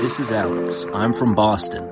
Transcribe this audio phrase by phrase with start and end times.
[0.00, 0.86] This is Alex.
[0.94, 1.90] I'm from Boston.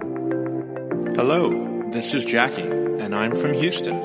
[1.16, 3.96] Hello, this is Jackie, and I'm from Houston.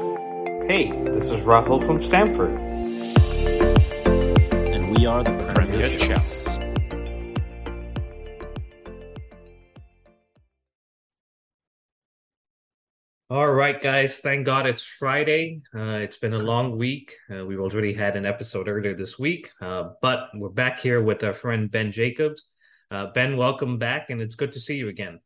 [0.68, 2.50] Hey, this is Rahul from Stanford.
[4.74, 6.46] And we are the Premier, Premier Chels.
[6.48, 6.58] Chels.
[13.30, 14.18] All right, guys.
[14.18, 15.62] Thank God it's Friday.
[15.76, 17.18] Uh, it's been a long week.
[17.32, 21.24] Uh, we've already had an episode earlier this week, uh, but we're back here with
[21.24, 22.46] our friend Ben Jacobs.
[22.92, 25.22] Uh, ben, welcome back, and it's good to see you again.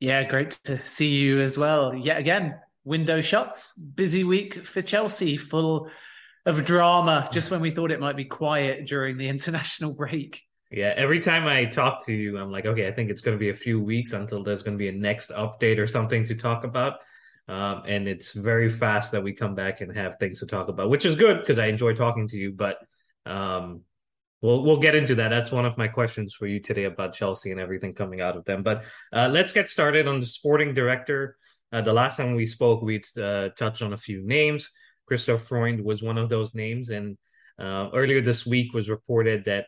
[0.00, 1.94] Yeah, great to see you as well.
[1.94, 3.76] Yet again, window shuts.
[3.76, 5.90] Busy week for Chelsea, full
[6.46, 7.28] of drama.
[7.30, 10.40] Just when we thought it might be quiet during the international break.
[10.70, 13.40] Yeah, every time I talk to you, I'm like, okay, I think it's going to
[13.40, 16.34] be a few weeks until there's going to be a next update or something to
[16.34, 17.00] talk about.
[17.48, 20.88] Um, and it's very fast that we come back and have things to talk about,
[20.88, 22.52] which is good because I enjoy talking to you.
[22.52, 22.78] But
[23.26, 23.82] um,
[24.42, 25.28] we'll we'll get into that.
[25.28, 28.44] That's one of my questions for you today about Chelsea and everything coming out of
[28.44, 28.62] them.
[28.62, 31.36] But uh, let's get started on the sporting director.
[31.72, 34.70] Uh, the last time we spoke, we uh, touched on a few names.
[35.06, 37.16] Christoph Freund was one of those names, and
[37.58, 39.66] uh, earlier this week was reported that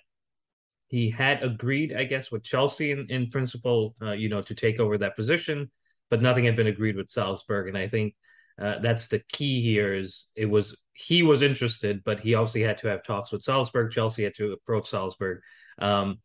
[0.88, 4.78] he had agreed, I guess, with Chelsea in, in principle, uh, you know, to take
[4.78, 5.70] over that position,
[6.10, 7.68] but nothing had been agreed with Salzburg.
[7.68, 8.14] And I think
[8.60, 12.78] uh, that's the key here is it was he was interested, but he obviously had
[12.78, 13.92] to have talks with Salzburg.
[13.92, 15.40] Chelsea had to approach Salzburg.
[15.78, 16.18] Um,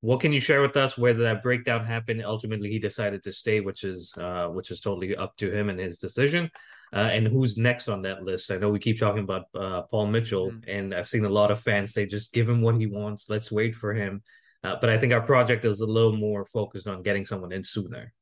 [0.00, 2.22] what can you share with us whether that breakdown happened?
[2.24, 5.78] Ultimately, he decided to stay, which is uh, which is totally up to him and
[5.78, 6.50] his decision.
[6.92, 8.50] Uh, and who's next on that list?
[8.50, 10.68] I know we keep talking about uh, Paul Mitchell, mm-hmm.
[10.68, 13.30] and I've seen a lot of fans say, "Just give him what he wants.
[13.30, 14.22] Let's wait for him."
[14.62, 17.64] Uh, but I think our project is a little more focused on getting someone in
[17.64, 18.12] sooner.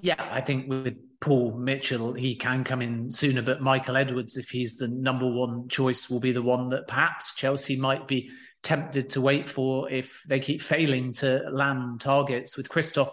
[0.00, 3.42] Yeah, I think with Paul Mitchell, he can come in sooner.
[3.42, 7.34] But Michael Edwards, if he's the number one choice, will be the one that perhaps
[7.34, 8.30] Chelsea might be
[8.62, 13.12] tempted to wait for if they keep failing to land targets with Christoph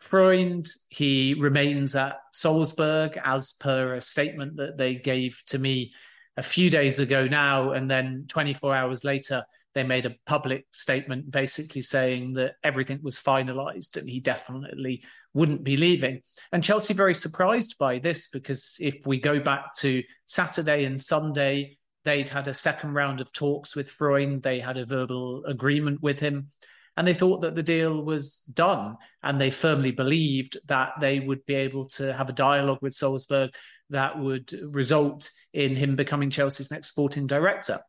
[0.00, 0.66] Freund.
[0.88, 5.92] He remains at Salzburg as per a statement that they gave to me
[6.36, 7.72] a few days ago now.
[7.72, 9.44] And then 24 hours later,
[9.74, 15.02] they made a public statement basically saying that everything was finalized and he definitely
[15.34, 16.22] wouldn't be leaving.
[16.52, 21.76] And Chelsea very surprised by this because if we go back to Saturday and Sunday,
[22.04, 24.42] they'd had a second round of talks with Freund.
[24.42, 26.50] They had a verbal agreement with him.
[26.96, 28.96] And they thought that the deal was done.
[29.22, 33.50] And they firmly believed that they would be able to have a dialogue with Salzburg
[33.90, 37.80] that would result in him becoming Chelsea's next sporting director.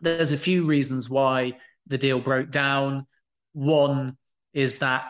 [0.00, 1.54] There's a few reasons why
[1.86, 3.06] the deal broke down.
[3.52, 4.16] One
[4.52, 5.04] is that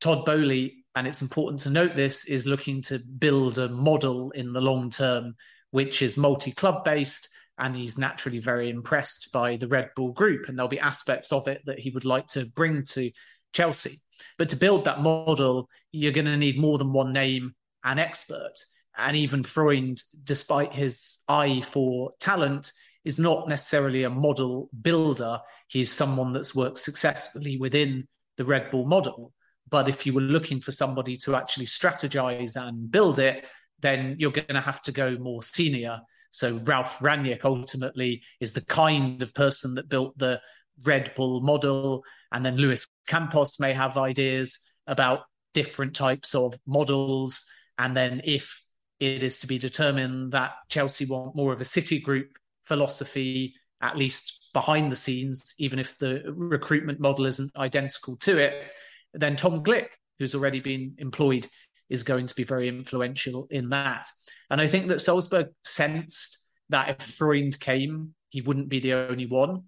[0.00, 4.52] Todd Boehly, and it's important to note this, is looking to build a model in
[4.52, 5.36] the long term,
[5.70, 10.48] which is multi club based and he's naturally very impressed by the Red Bull group.
[10.48, 13.12] And there'll be aspects of it that he would like to bring to
[13.52, 13.98] Chelsea.
[14.38, 17.54] But to build that model, you're going to need more than one name
[17.84, 18.54] and expert.
[18.96, 22.72] And even Freund, despite his eye for talent,
[23.04, 25.38] is not necessarily a model builder.
[25.68, 29.32] He's someone that's worked successfully within the Red Bull model.
[29.70, 33.46] But if you were looking for somebody to actually strategize and build it,
[33.80, 36.00] then you're going to have to go more senior.
[36.30, 40.40] So Ralph Rangnick ultimately is the kind of person that built the
[40.84, 42.02] Red Bull model.
[42.32, 45.20] And then Luis Campos may have ideas about
[45.54, 47.44] different types of models.
[47.78, 48.62] And then if
[49.00, 52.28] it is to be determined that Chelsea want more of a City Group
[52.64, 58.72] philosophy, at least behind the scenes, even if the recruitment model isn't identical to it,
[59.12, 59.88] then Tom Glick,
[60.18, 61.46] who's already been employed
[61.88, 64.06] is going to be very influential in that.
[64.50, 66.38] And I think that Salzburg sensed
[66.68, 69.64] that if Freund came, he wouldn't be the only one.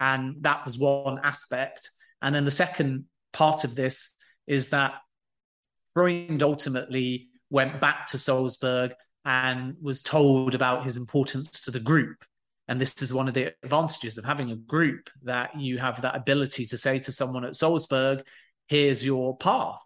[0.00, 1.90] And that was one aspect.
[2.22, 4.14] And then the second part of this
[4.46, 4.94] is that
[5.94, 8.92] Freund ultimately went back to Salzburg
[9.24, 12.16] and was told about his importance to the group.
[12.68, 16.16] And this is one of the advantages of having a group that you have that
[16.16, 18.22] ability to say to someone at Salzburg,
[18.66, 19.80] here's your path.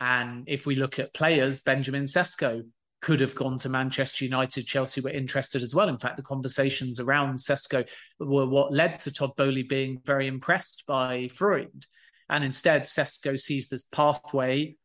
[0.00, 2.62] And if we look at players, Benjamin Sesko
[3.00, 4.66] could have gone to Manchester United.
[4.66, 5.88] Chelsea were interested as well.
[5.88, 7.86] In fact, the conversations around Sesko
[8.18, 11.86] were what led to Todd Boehly being very impressed by Freund.
[12.28, 14.76] And instead, Sesko sees this pathway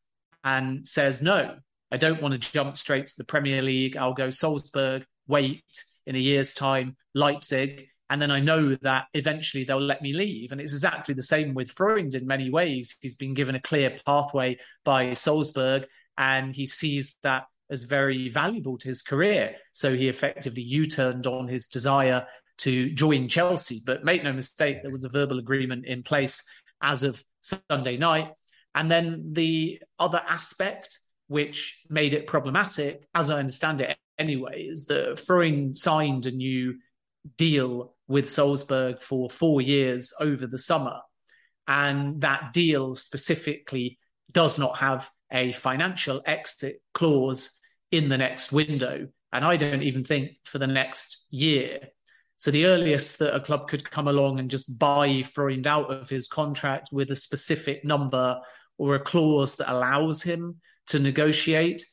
[0.43, 1.55] and says, no,
[1.91, 3.97] I don't want to jump straight to the Premier League.
[3.97, 5.63] I'll go Salzburg, wait
[6.05, 10.51] in a year's time, Leipzig, and then I know that eventually they'll let me leave.
[10.51, 12.95] And it's exactly the same with Freund in many ways.
[13.01, 18.77] He's been given a clear pathway by Salzburg, and he sees that as very valuable
[18.77, 19.55] to his career.
[19.73, 22.27] So he effectively U turned on his desire
[22.59, 23.81] to join Chelsea.
[23.83, 26.43] But make no mistake, there was a verbal agreement in place
[26.83, 28.27] as of Sunday night.
[28.75, 30.99] And then the other aspect,
[31.29, 36.75] which made it problematic, as I understand it anyway, is that Freund signed a new
[37.37, 40.99] deal with Salzburg for four years over the summer.
[41.67, 43.97] And that deal specifically
[44.31, 47.59] does not have a financial exit clause
[47.91, 49.07] in the next window.
[49.31, 51.79] And I don't even think for the next year.
[52.37, 56.07] So the earliest that a club could come along and just buy Freund out of
[56.07, 58.39] his contract with a specific number
[58.77, 61.83] or a clause that allows him to negotiate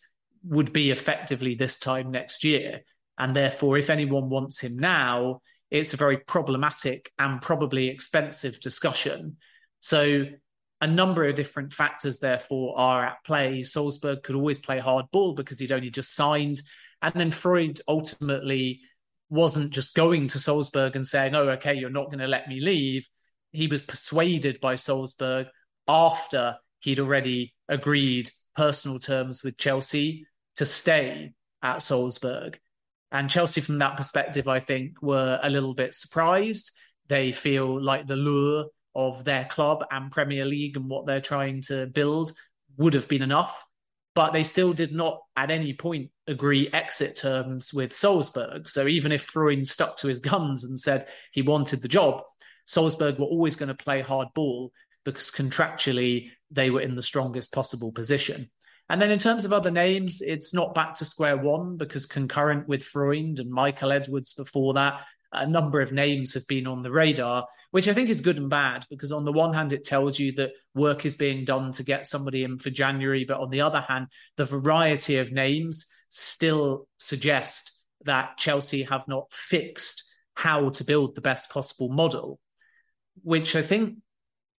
[0.44, 2.82] would be effectively this time next year.
[3.16, 5.40] And therefore, if anyone wants him now,
[5.70, 9.36] it's a very problematic and probably expensive discussion.
[9.80, 10.24] So
[10.80, 13.62] a number of different factors, therefore, are at play.
[13.62, 16.60] Salzburg could always play hardball because he'd only just signed.
[17.02, 18.80] And then Freund ultimately
[19.28, 22.60] wasn't just going to Salzburg and saying, oh, okay, you're not going to let me
[22.60, 23.06] leave.
[23.52, 25.46] He was persuaded by Salzburg
[25.86, 30.26] after he'd already agreed personal terms with Chelsea
[30.56, 31.32] to stay
[31.62, 32.58] at Salzburg.
[33.12, 36.70] And Chelsea, from that perspective, I think, were a little bit surprised.
[37.08, 41.62] They feel like the lure of their club and Premier League and what they're trying
[41.62, 42.32] to build
[42.76, 43.64] would have been enough.
[44.14, 48.68] But they still did not at any point agree exit terms with Salzburg.
[48.68, 52.22] So even if Freund stuck to his guns and said he wanted the job,
[52.64, 54.72] Salzburg were always going to play hard ball
[55.04, 58.50] because contractually they were in the strongest possible position.
[58.90, 62.66] And then in terms of other names, it's not back to square one because concurrent
[62.66, 65.02] with Freund and Michael Edwards before that,
[65.32, 68.50] a number of names have been on the radar, which I think is good and
[68.50, 71.84] bad because on the one hand, it tells you that work is being done to
[71.84, 73.24] get somebody in for January.
[73.24, 77.70] But on the other hand, the variety of names still suggest
[78.06, 80.02] that Chelsea have not fixed
[80.34, 82.40] how to build the best possible model,
[83.22, 83.98] which I think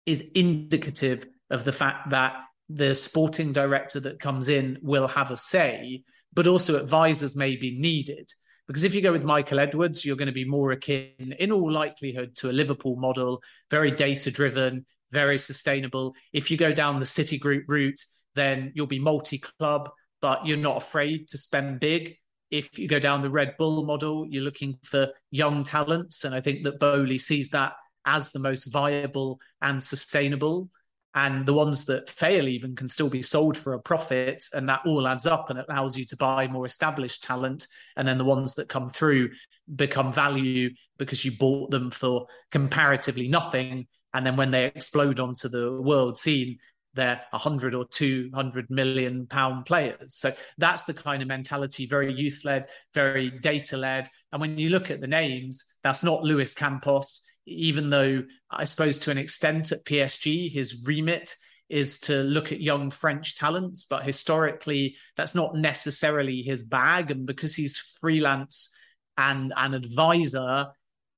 [0.06, 2.36] is indicative of the fact that
[2.72, 7.78] the sporting director that comes in will have a say, but also advisors may be
[7.78, 8.30] needed.
[8.66, 11.72] Because if you go with Michael Edwards, you're going to be more akin, in all
[11.72, 16.14] likelihood, to a Liverpool model, very data driven, very sustainable.
[16.32, 18.00] If you go down the City Group route,
[18.36, 19.90] then you'll be multi club,
[20.22, 22.14] but you're not afraid to spend big.
[22.52, 26.24] If you go down the Red Bull model, you're looking for young talents.
[26.24, 27.72] And I think that Boehly sees that
[28.06, 30.70] as the most viable and sustainable
[31.14, 34.82] and the ones that fail even can still be sold for a profit and that
[34.86, 37.66] all adds up and allows you to buy more established talent.
[37.96, 39.30] And then the ones that come through
[39.74, 43.88] become value because you bought them for comparatively nothing.
[44.14, 46.58] And then when they explode onto the world scene
[46.94, 50.14] they're 100 or 200 million pound players.
[50.14, 54.70] So that's the kind of mentality very youth led very data led and when you
[54.70, 59.72] look at the names that's not luis campos even though I suppose to an extent
[59.72, 61.34] at PSG, his remit
[61.68, 67.10] is to look at young French talents, but historically, that's not necessarily his bag.
[67.10, 68.74] And because he's freelance
[69.16, 70.66] and an advisor,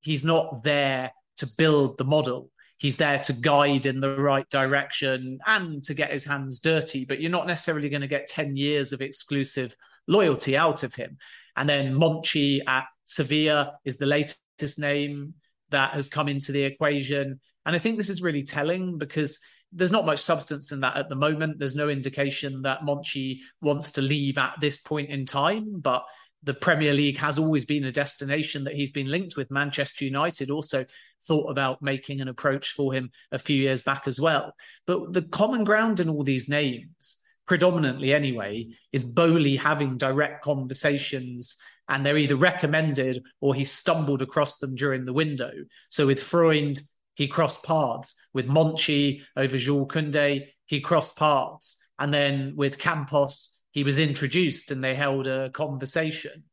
[0.00, 2.50] he's not there to build the model.
[2.76, 7.20] He's there to guide in the right direction and to get his hands dirty, but
[7.20, 9.74] you're not necessarily going to get 10 years of exclusive
[10.06, 11.16] loyalty out of him.
[11.56, 15.34] And then Monchi at Sevilla is the latest name
[15.72, 17.40] that has come into the equation.
[17.66, 19.38] And I think this is really telling because
[19.72, 21.58] there's not much substance in that at the moment.
[21.58, 26.04] There's no indication that Monchi wants to leave at this point in time, but
[26.42, 29.50] the Premier League has always been a destination that he's been linked with.
[29.50, 30.84] Manchester United also
[31.26, 34.52] thought about making an approach for him a few years back as well.
[34.86, 41.56] But the common ground in all these names, predominantly anyway, is Boehly having direct conversations
[41.92, 45.52] and they're either recommended or he stumbled across them during the window.
[45.90, 46.80] So with Freund,
[47.12, 48.16] he crossed paths.
[48.32, 51.76] With Monchi over Jules Koundé, he crossed paths.
[51.98, 56.44] And then with Campos, he was introduced and they held a conversation.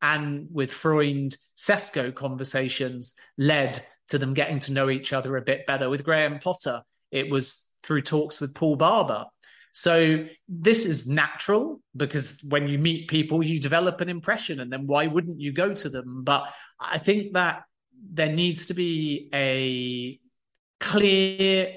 [0.00, 5.66] And with Freund, Sesko conversations led to them getting to know each other a bit
[5.66, 5.90] better.
[5.90, 9.26] With Graham Potter, it was through talks with Paul Barber
[9.78, 14.88] so this is natural because when you meet people, you develop an impression, and then
[14.88, 16.24] why wouldn't you go to them?
[16.24, 17.62] But I think that
[18.12, 20.18] there needs to be a
[20.80, 21.74] clear,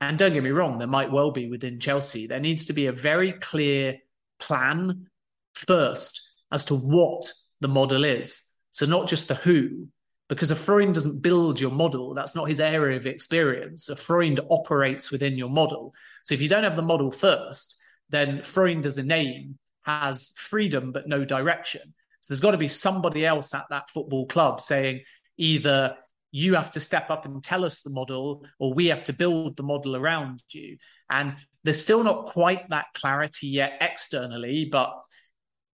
[0.00, 2.86] and don't get me wrong, there might well be within Chelsea, there needs to be
[2.86, 3.96] a very clear
[4.38, 5.08] plan
[5.54, 6.20] first
[6.52, 7.28] as to what
[7.60, 8.50] the model is.
[8.70, 9.88] So not just the who,
[10.28, 12.14] because a Freund doesn't build your model.
[12.14, 13.88] That's not his area of experience.
[13.88, 15.92] A Freund operates within your model.
[16.24, 20.92] So if you don't have the model first, then Freund as a name has freedom
[20.92, 21.94] but no direction.
[22.20, 25.02] So there's got to be somebody else at that football club saying
[25.36, 25.96] either
[26.30, 29.56] you have to step up and tell us the model or we have to build
[29.56, 30.78] the model around you.
[31.10, 34.94] And There's still not quite that clarity yet externally, but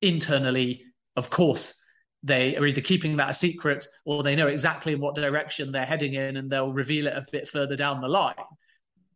[0.03, 0.85] internally,
[1.17, 1.75] of course,
[2.23, 5.87] they are either keeping that a secret or they know exactly in what direction they're
[5.87, 8.35] heading in and they'll reveal it a bit further down the line.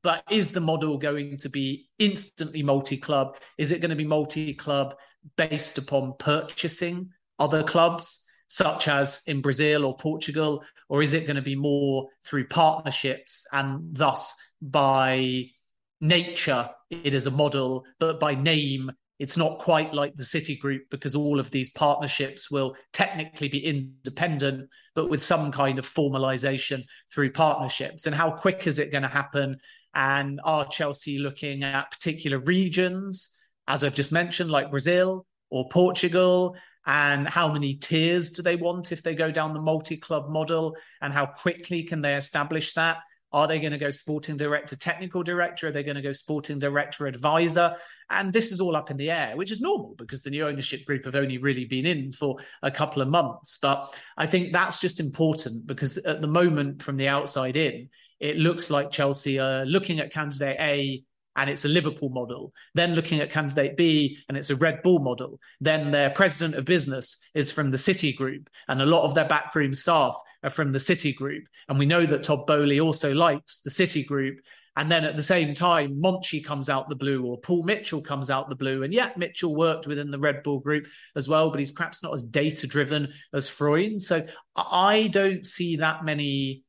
[0.02, 3.36] But is the model going to be instantly multi club?
[3.58, 4.94] Is it going to be multi club
[5.36, 10.62] based upon purchasing other clubs, such as in Brazil or Portugal?
[10.88, 15.46] Or is it going to be more through partnerships and thus by
[16.00, 20.82] nature it is a model, but by name it's not quite like the City Group
[20.90, 26.82] because all of these partnerships will technically be independent, but with some kind of formalization
[27.12, 28.06] through partnerships.
[28.06, 29.58] And how quick is it going to happen?
[29.94, 33.36] And are Chelsea looking at particular regions,
[33.68, 36.56] as I've just mentioned, like Brazil or Portugal?
[36.86, 40.76] And how many tiers do they want if they go down the multi club model?
[41.00, 42.98] And how quickly can they establish that?
[43.32, 45.68] Are they going to go sporting director, technical director?
[45.68, 47.76] Are they going to go sporting director, advisor?
[48.10, 50.84] And this is all up in the air, which is normal because the new ownership
[50.84, 53.58] group have only really been in for a couple of months.
[53.62, 57.88] But I think that's just important because at the moment, from the outside in,
[58.22, 61.02] it looks like Chelsea are looking at candidate A
[61.34, 62.52] and it's a Liverpool model.
[62.72, 65.40] Then looking at candidate B and it's a Red Bull model.
[65.60, 69.26] Then their president of business is from the City Group, and a lot of their
[69.26, 71.44] backroom staff are from the City Group.
[71.68, 74.38] And we know that Todd Boehly also likes the City Group.
[74.76, 78.30] And then at the same time, Monchi comes out the blue or Paul Mitchell comes
[78.30, 78.84] out the blue.
[78.84, 80.86] And yet Mitchell worked within the Red Bull group
[81.16, 84.02] as well, but he's perhaps not as data driven as Freund.
[84.02, 84.24] So
[84.56, 86.62] I don't see that many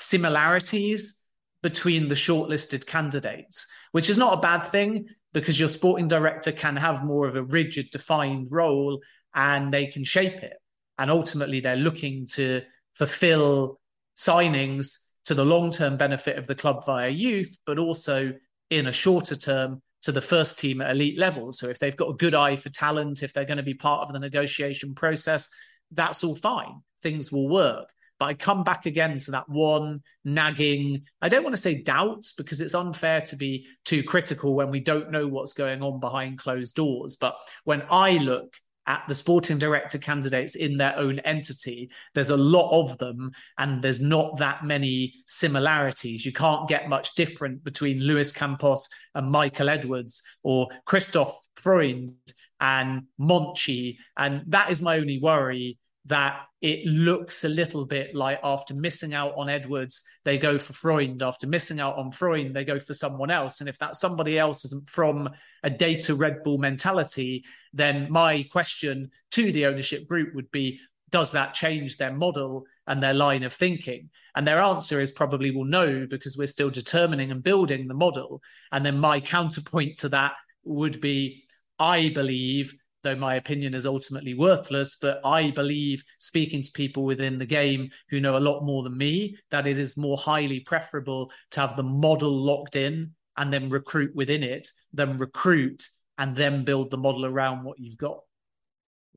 [0.00, 1.22] similarities
[1.62, 6.76] between the shortlisted candidates, which is not a bad thing because your sporting director can
[6.76, 9.00] have more of a rigid, defined role
[9.34, 10.54] and they can shape it.
[10.98, 12.62] And ultimately, they're looking to
[12.94, 13.80] fulfill
[14.16, 18.32] signings to the long term benefit of the club via youth, but also
[18.70, 21.52] in a shorter term to the first team at elite level.
[21.52, 24.02] So if they've got a good eye for talent, if they're going to be part
[24.06, 25.48] of the negotiation process,
[25.90, 26.80] that's all fine.
[27.02, 27.88] Things will work.
[28.20, 32.34] But I come back again to that one nagging, I don't want to say doubts
[32.34, 36.38] because it's unfair to be too critical when we don't know what's going on behind
[36.38, 37.16] closed doors.
[37.16, 37.34] But
[37.64, 38.54] when I look
[38.86, 43.80] at the sporting director candidates in their own entity, there's a lot of them and
[43.80, 46.26] there's not that many similarities.
[46.26, 52.16] You can't get much different between Luis Campos and Michael Edwards or Christoph Freund
[52.60, 53.96] and Monchi.
[54.18, 55.78] And that is my only worry
[56.10, 60.72] that it looks a little bit like after missing out on Edwards, they go for
[60.72, 61.22] Freund.
[61.22, 63.60] After missing out on Freund, they go for someone else.
[63.60, 65.30] And if that somebody else isn't from
[65.62, 71.32] a data Red Bull mentality, then my question to the ownership group would be Does
[71.32, 74.10] that change their model and their line of thinking?
[74.34, 78.42] And their answer is probably well, no, because we're still determining and building the model.
[78.72, 81.44] And then my counterpoint to that would be
[81.78, 84.96] I believe though my opinion is ultimately worthless.
[85.00, 88.96] But I believe, speaking to people within the game who know a lot more than
[88.96, 93.70] me, that it is more highly preferable to have the model locked in and then
[93.70, 95.88] recruit within it than recruit
[96.18, 98.20] and then build the model around what you've got.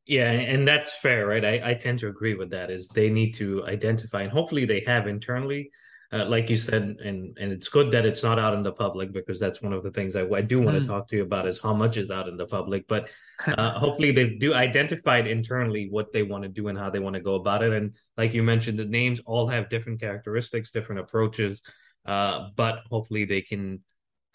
[0.05, 1.43] Yeah, and that's fair, right?
[1.45, 2.69] I, I tend to agree with that.
[2.69, 5.71] Is they need to identify, and hopefully they have internally
[6.13, 9.11] uh, like you said, and and it's good that it's not out in the public
[9.11, 10.87] because that's one of the things I, I do want to mm.
[10.87, 12.87] talk to you about is how much is out in the public.
[12.87, 13.09] But
[13.47, 17.15] uh, hopefully they do identified internally what they want to do and how they want
[17.15, 17.73] to go about it.
[17.73, 21.61] And like you mentioned, the names all have different characteristics, different approaches,
[22.05, 23.81] uh, but hopefully they can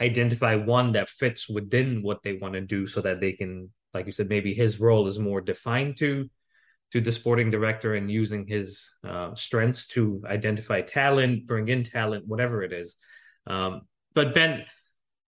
[0.00, 4.06] identify one that fits within what they want to do, so that they can, like
[4.06, 6.28] you said, maybe his role is more defined to
[6.92, 12.26] to the sporting director and using his uh, strengths to identify talent, bring in talent,
[12.26, 12.97] whatever it is.
[13.47, 13.83] Um,
[14.14, 14.64] but Ben,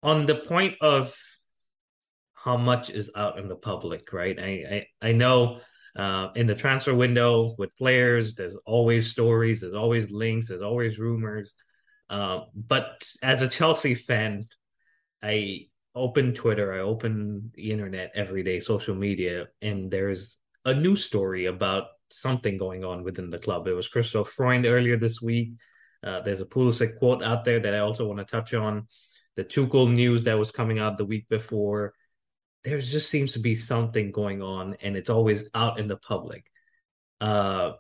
[0.03, 1.15] on the point of
[2.35, 4.39] how much is out in the public, right?
[4.39, 5.61] I I, I know
[5.97, 10.99] uh, in the transfer window with players, there's always stories, there's always links, there's always
[10.99, 11.55] rumors.
[12.09, 14.47] Uh, but as a Chelsea fan,
[15.23, 21.05] I open Twitter, I open the internet every day, social media, and there's a news
[21.05, 23.67] story about something going on within the club.
[23.67, 25.53] It was Christoph Freund earlier this week.
[26.03, 28.87] Uh, there's a Pulisic quote out there that I also want to touch on.
[29.37, 31.95] The Tuchel news that was coming out the week before.
[32.65, 36.45] There just seems to be something going on, and it's always out in the public.
[37.21, 37.73] Uh,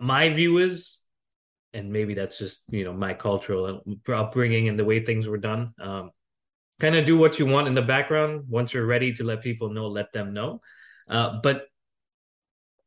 [0.00, 0.98] my view is,
[1.72, 5.72] and maybe that's just you know my cultural upbringing and the way things were done.
[5.80, 6.10] Um,
[6.80, 8.44] kind of do what you want in the background.
[8.48, 10.60] Once you're ready to let people know, let them know.
[11.08, 11.66] Uh, but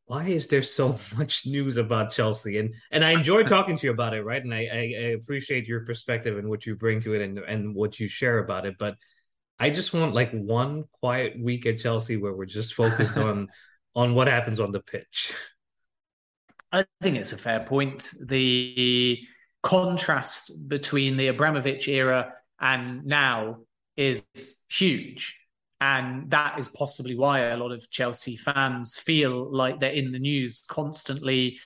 [0.06, 2.58] why is there so much news about Chelsea?
[2.58, 4.42] And and I enjoy talking to you about it, right?
[4.42, 7.74] And I, I, I appreciate your perspective and what you bring to it and and
[7.74, 8.76] what you share about it.
[8.78, 8.96] But
[9.58, 13.48] I just want like one quiet week at Chelsea where we're just focused on
[13.94, 15.32] on what happens on the pitch.
[16.72, 18.10] I think it's a fair point.
[18.26, 19.18] The
[19.62, 23.58] contrast between the Abramovich era and now
[23.96, 24.24] is
[24.68, 25.39] huge.
[25.80, 30.18] And that is possibly why a lot of Chelsea fans feel like they're in the
[30.18, 31.58] news constantly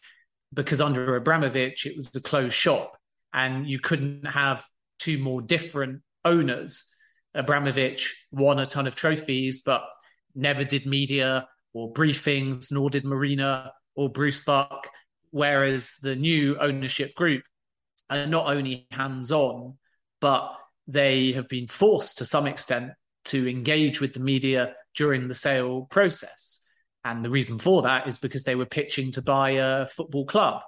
[0.53, 2.97] because under Abramovich, it was a closed shop
[3.33, 4.65] and you couldn't have
[5.01, 6.95] two more different owners.
[7.35, 9.85] Abramovich won a ton of trophies, but
[10.37, 14.89] never did media or briefings, nor did Marina or Bruce Buck.
[15.31, 17.43] Whereas the new ownership group
[18.09, 19.77] are not only hands on,
[20.21, 20.53] but
[20.87, 22.93] they have been forced to some extent
[23.27, 26.61] to engage with the media during the sale process.
[27.05, 30.63] And the reason for that is because they were pitching to buy a football club.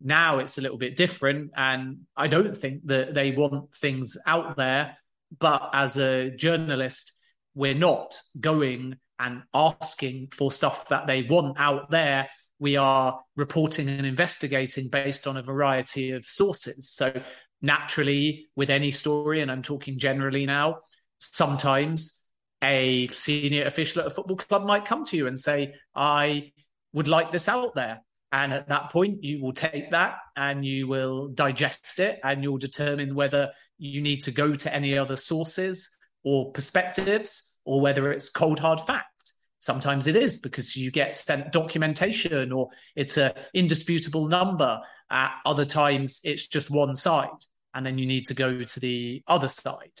[0.00, 1.50] Now it's a little bit different.
[1.56, 4.96] And I don't think that they want things out there.
[5.38, 7.12] But as a journalist,
[7.54, 12.28] we're not going and asking for stuff that they want out there.
[12.58, 16.90] We are reporting and investigating based on a variety of sources.
[16.90, 17.12] So,
[17.60, 20.78] naturally, with any story, and I'm talking generally now,
[21.22, 22.20] sometimes
[22.62, 26.52] a senior official at a football club might come to you and say, I
[26.92, 28.00] would like this out there.
[28.30, 32.58] And at that point, you will take that and you will digest it and you'll
[32.58, 35.90] determine whether you need to go to any other sources
[36.24, 39.34] or perspectives or whether it's cold hard fact.
[39.58, 44.80] Sometimes it is because you get sent documentation or it's an indisputable number.
[45.10, 47.28] At other times, it's just one side,
[47.74, 49.92] and then you need to go to the other side.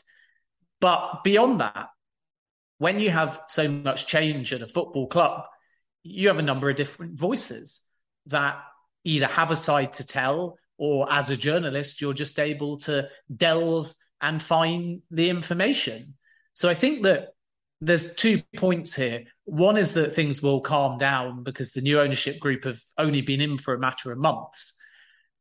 [0.82, 1.86] But beyond that,
[2.78, 5.44] when you have so much change at a football club,
[6.02, 7.80] you have a number of different voices
[8.26, 8.60] that
[9.04, 13.94] either have a side to tell or as a journalist, you're just able to delve
[14.20, 16.14] and find the information.
[16.54, 17.28] So I think that
[17.80, 19.24] there's two points here.
[19.44, 23.40] One is that things will calm down because the new ownership group have only been
[23.40, 24.74] in for a matter of months.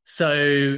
[0.04, 0.78] So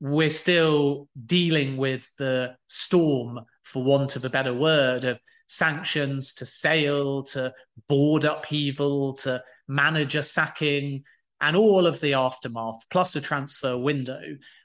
[0.00, 6.46] we're still dealing with the storm, for want of a better word, of sanctions to
[6.46, 7.52] sale to
[7.88, 11.04] board upheaval to manager sacking
[11.40, 14.20] and all of the aftermath, plus a transfer window.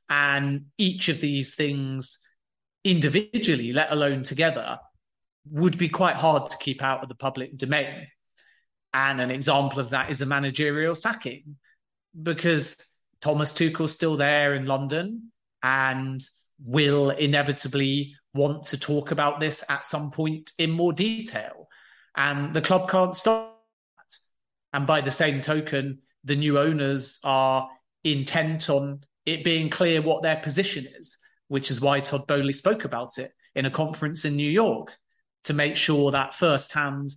[0.09, 2.19] And each of these things
[2.83, 4.79] individually, let alone together,
[5.49, 8.07] would be quite hard to keep out of the public domain.
[8.93, 11.57] And an example of that is a managerial sacking,
[12.21, 12.77] because
[13.21, 16.21] Thomas Tuchel's still there in London and
[16.63, 21.67] will inevitably want to talk about this at some point in more detail.
[22.15, 23.63] And the club can't stop
[23.97, 24.17] that.
[24.77, 27.69] And by the same token, the new owners are
[28.03, 31.17] intent on it being clear what their position is,
[31.47, 34.91] which is why Todd Boehly spoke about it in a conference in New York
[35.45, 37.09] to make sure that firsthand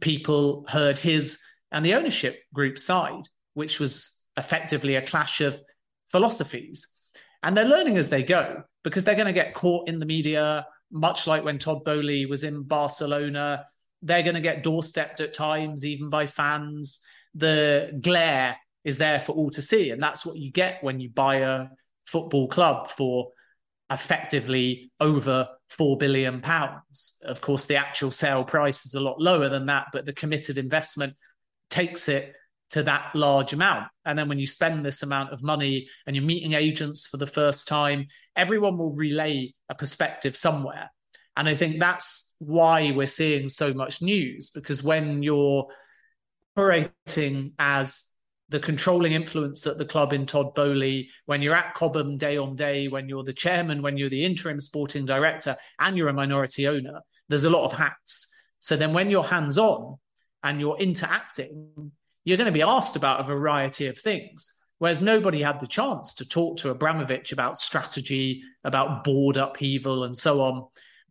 [0.00, 1.40] people heard his
[1.72, 3.22] and the ownership group side,
[3.54, 5.60] which was effectively a clash of
[6.10, 6.88] philosophies.
[7.42, 10.66] And they're learning as they go because they're going to get caught in the media,
[10.90, 13.66] much like when Todd Boehly was in Barcelona.
[14.02, 17.00] They're going to get doorstepped at times, even by fans.
[17.34, 19.90] The glare is there for all to see.
[19.90, 21.66] And that's what you get when you buy a
[22.06, 23.30] football club for
[23.90, 27.16] effectively over four billion pounds.
[27.22, 30.58] Of course, the actual sale price is a lot lower than that, but the committed
[30.58, 31.14] investment
[31.68, 32.34] takes it
[32.70, 33.88] to that large amount.
[34.04, 37.26] And then when you spend this amount of money and you're meeting agents for the
[37.26, 38.06] first time,
[38.36, 40.90] everyone will relay a perspective somewhere.
[41.36, 45.66] And I think that's why we're seeing so much news because when you're
[46.56, 48.06] operating as
[48.50, 52.56] the controlling influence at the club in Todd Boehly, when you're at Cobham day on
[52.56, 56.66] day, when you're the chairman, when you're the interim sporting director, and you're a minority
[56.66, 58.26] owner, there's a lot of hats.
[58.58, 59.96] So then when you're hands on
[60.42, 61.92] and you're interacting,
[62.30, 64.56] you're going to be asked about a variety of things.
[64.78, 70.16] Whereas nobody had the chance to talk to Abramovich about strategy, about board upheaval, and
[70.16, 70.68] so on.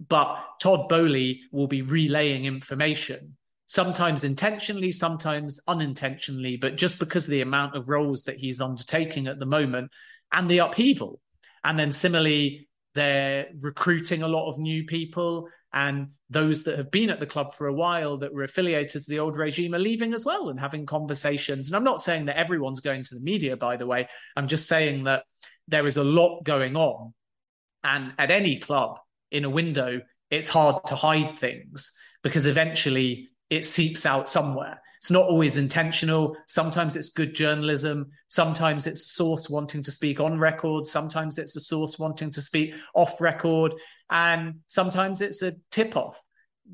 [0.07, 7.31] But Todd Boehly will be relaying information sometimes intentionally, sometimes unintentionally, but just because of
[7.31, 9.91] the amount of roles that he's undertaking at the moment
[10.31, 11.19] and the upheaval.
[11.63, 17.09] And then similarly, they're recruiting a lot of new people, and those that have been
[17.09, 20.13] at the club for a while that were affiliated to the old regime are leaving
[20.13, 21.67] as well and having conversations.
[21.67, 24.07] And I'm not saying that everyone's going to the media, by the way.
[24.35, 25.23] I'm just saying that
[25.67, 27.13] there is a lot going on.
[27.83, 28.99] And at any club
[29.31, 34.81] in a window, it's hard to hide things because eventually it seeps out somewhere.
[34.97, 36.35] It's not always intentional.
[36.47, 38.11] Sometimes it's good journalism.
[38.27, 40.85] Sometimes it's a source wanting to speak on record.
[40.85, 43.73] Sometimes it's a source wanting to speak off record.
[44.09, 46.21] And sometimes it's a tip off.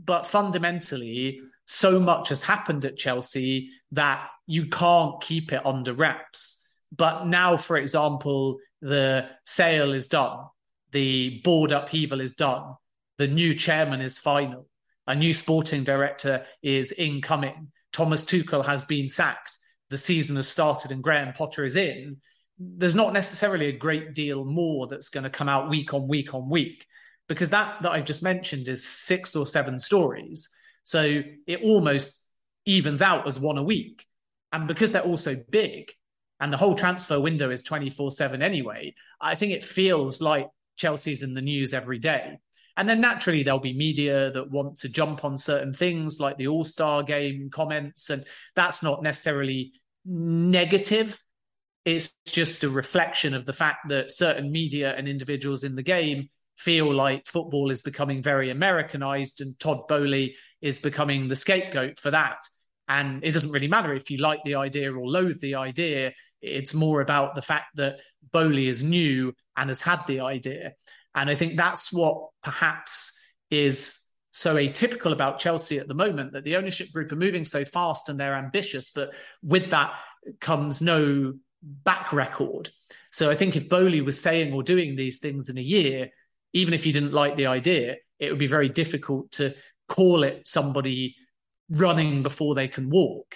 [0.03, 6.61] But fundamentally, so much has happened at Chelsea that you can't keep it under wraps.
[6.95, 10.39] But now, for example, the sale is done,
[10.91, 12.75] the board upheaval is done,
[13.17, 14.67] the new chairman is final,
[15.07, 19.57] a new sporting director is incoming Thomas Tuchel has been sacked,
[19.89, 22.17] the season has started, and Graham Potter is in,
[22.59, 26.33] there's not necessarily a great deal more that's going to come out week on week
[26.33, 26.85] on week
[27.27, 30.49] because that that I've just mentioned is six or seven stories.
[30.83, 32.23] So it almost
[32.65, 34.05] evens out as one a week.
[34.51, 35.91] And because they're also big
[36.39, 41.33] and the whole transfer window is 24/7 anyway, I think it feels like Chelsea's in
[41.33, 42.37] the news every day.
[42.77, 46.47] And then naturally, there'll be media that want to jump on certain things like the
[46.47, 48.09] All Star game comments.
[48.09, 49.71] And that's not necessarily
[50.05, 51.17] negative.
[51.85, 56.29] It's just a reflection of the fact that certain media and individuals in the game
[56.57, 62.11] feel like football is becoming very Americanized and Todd Boehly is becoming the scapegoat for
[62.11, 62.37] that.
[62.87, 66.13] And it doesn't really matter if you like the idea or loathe the idea.
[66.41, 67.99] It's more about the fact that
[68.31, 70.73] Boehly is new and has had the idea.
[71.13, 73.11] And I think that's what perhaps
[73.49, 73.99] is
[74.31, 78.09] so atypical about Chelsea at the moment that the ownership group are moving so fast
[78.09, 79.93] and they're ambitious, but with that
[80.41, 82.69] comes no back record.
[83.11, 86.09] So I think if Boehly was saying or doing these things in a year,
[86.55, 89.53] even if you didn't like the idea, it would be very difficult to
[89.89, 91.15] call it somebody
[91.69, 93.35] running before they can walk.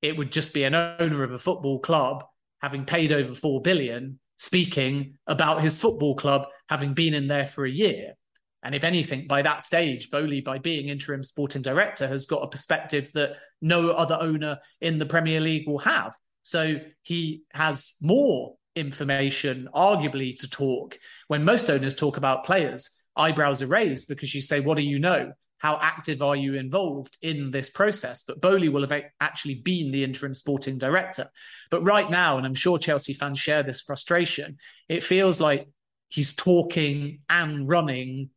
[0.00, 2.24] It would just be an owner of a football club
[2.60, 7.64] having paid over 4 billion speaking about his football club having been in there for
[7.64, 8.14] a year.
[8.62, 12.48] And if anything, by that stage, Boehly, by being interim sporting director, has got a
[12.48, 16.14] perspective that no other owner in the Premier League will have.
[16.44, 20.98] So he has more information, arguably, to talk.
[21.28, 24.98] When most owners talk about players, eyebrows are raised because you say, What do you
[24.98, 25.32] know?
[25.62, 28.24] how active are you involved in this process?
[28.24, 31.30] But Boehly will have actually been the interim sporting director.
[31.70, 34.58] But right now, and I'm sure Chelsea fans share this frustration,
[34.88, 35.68] it feels like
[36.08, 38.30] he's talking and running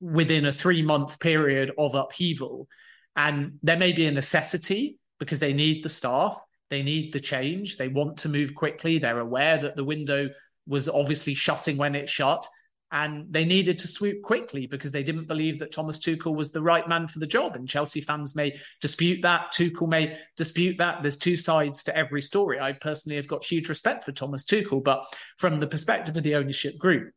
[0.00, 2.66] within a three month period of upheaval.
[3.14, 6.36] And there may be a necessity because they need the staff,
[6.72, 8.98] they need the change, they want to move quickly.
[8.98, 10.28] They're aware that the window
[10.66, 12.46] was obviously shutting when it shut
[12.92, 16.60] and they needed to swoop quickly because they didn't believe that Thomas Tuchel was the
[16.62, 17.56] right man for the job.
[17.56, 19.52] And Chelsea fans may dispute that.
[19.52, 21.00] Tuchel may dispute that.
[21.00, 22.60] There's two sides to every story.
[22.60, 25.04] I personally have got huge respect for Thomas Tuchel, but
[25.38, 27.12] from the perspective of the ownership group,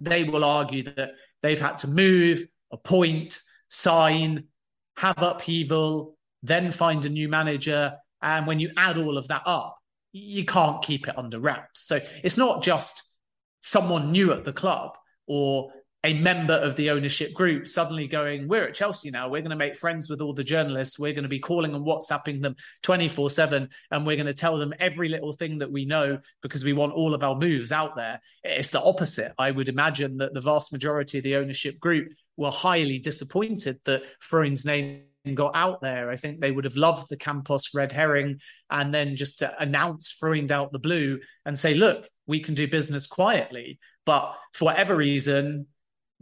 [0.00, 1.10] they will argue that
[1.42, 4.44] they've had to move, appoint, sign,
[4.96, 7.92] have upheaval, then find a new manager.
[8.22, 9.76] And when you add all of that up,
[10.12, 11.82] you can't keep it under wraps.
[11.82, 13.02] So it's not just
[13.60, 15.70] someone new at the club or
[16.04, 19.28] a member of the ownership group suddenly going, We're at Chelsea now.
[19.28, 20.98] We're going to make friends with all the journalists.
[20.98, 23.68] We're going to be calling and WhatsApping them 24 7.
[23.90, 26.92] And we're going to tell them every little thing that we know because we want
[26.92, 28.20] all of our moves out there.
[28.44, 29.32] It's the opposite.
[29.38, 34.02] I would imagine that the vast majority of the ownership group were highly disappointed that
[34.20, 35.02] Freund's name
[35.34, 36.10] got out there.
[36.10, 40.12] I think they would have loved the Campos red herring and then just to announce
[40.12, 43.78] Freund out the blue and say, Look, we can do business quietly.
[44.04, 45.66] But for whatever reason,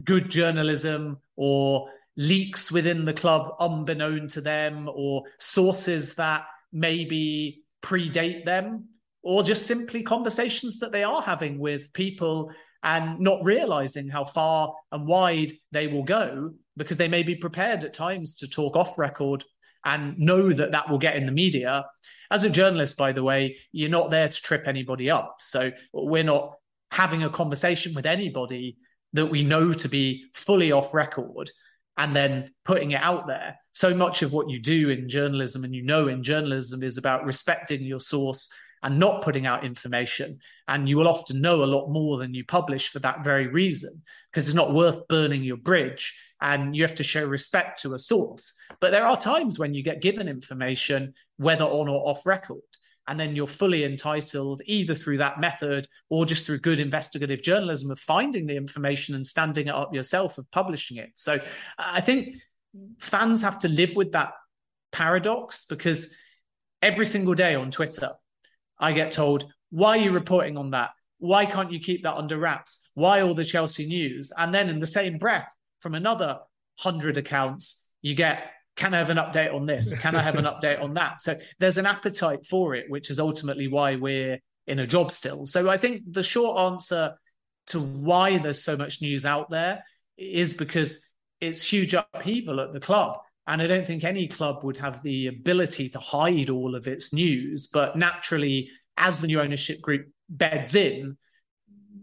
[0.03, 8.43] good journalism or leaks within the club unbeknown to them or sources that maybe predate
[8.45, 8.89] them
[9.21, 12.51] or just simply conversations that they are having with people
[12.87, 17.83] and not realizing how far and wide they will go because they may be prepared
[17.83, 19.43] at times to talk off record
[19.83, 21.85] and know that that will get in the media.
[22.31, 25.35] As a journalist, by the way, you're not there to trip anybody up.
[25.39, 26.53] So we're not
[26.89, 28.77] having a conversation with anybody
[29.11, 31.51] that we know to be fully off record
[31.97, 33.57] and then putting it out there.
[33.73, 37.25] So much of what you do in journalism and you know in journalism is about
[37.25, 38.49] respecting your source
[38.83, 40.39] and not putting out information.
[40.67, 44.01] And you will often know a lot more than you publish for that very reason,
[44.31, 47.99] because it's not worth burning your bridge and you have to show respect to a
[47.99, 48.55] source.
[48.79, 52.61] But there are times when you get given information, whether on or off record
[53.07, 57.89] and then you're fully entitled either through that method or just through good investigative journalism
[57.89, 61.39] of finding the information and standing it up yourself of publishing it so
[61.77, 62.35] i think
[62.99, 64.33] fans have to live with that
[64.91, 66.13] paradox because
[66.81, 68.11] every single day on twitter
[68.79, 72.37] i get told why are you reporting on that why can't you keep that under
[72.37, 76.37] wraps why all the chelsea news and then in the same breath from another
[76.81, 79.93] 100 accounts you get can I have an update on this?
[79.95, 81.19] Can I have an update on that?
[81.21, 85.47] So there's an appetite for it, which is ultimately why we're in a job still.
[85.47, 87.15] So I think the short answer
[87.67, 89.83] to why there's so much news out there
[90.15, 91.05] is because
[91.41, 93.17] it's huge upheaval at the club.
[93.47, 97.13] And I don't think any club would have the ability to hide all of its
[97.13, 97.67] news.
[97.67, 101.17] But naturally, as the new ownership group beds in,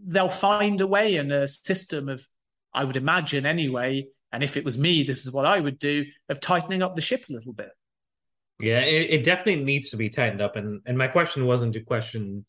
[0.07, 2.27] they'll find a way and a system of,
[2.73, 6.05] I would imagine anyway, and if it was me, this is what I would do
[6.29, 7.69] of tightening up the ship a little bit.
[8.59, 10.55] Yeah, it, it definitely needs to be tightened up.
[10.55, 12.45] And and my question wasn't to question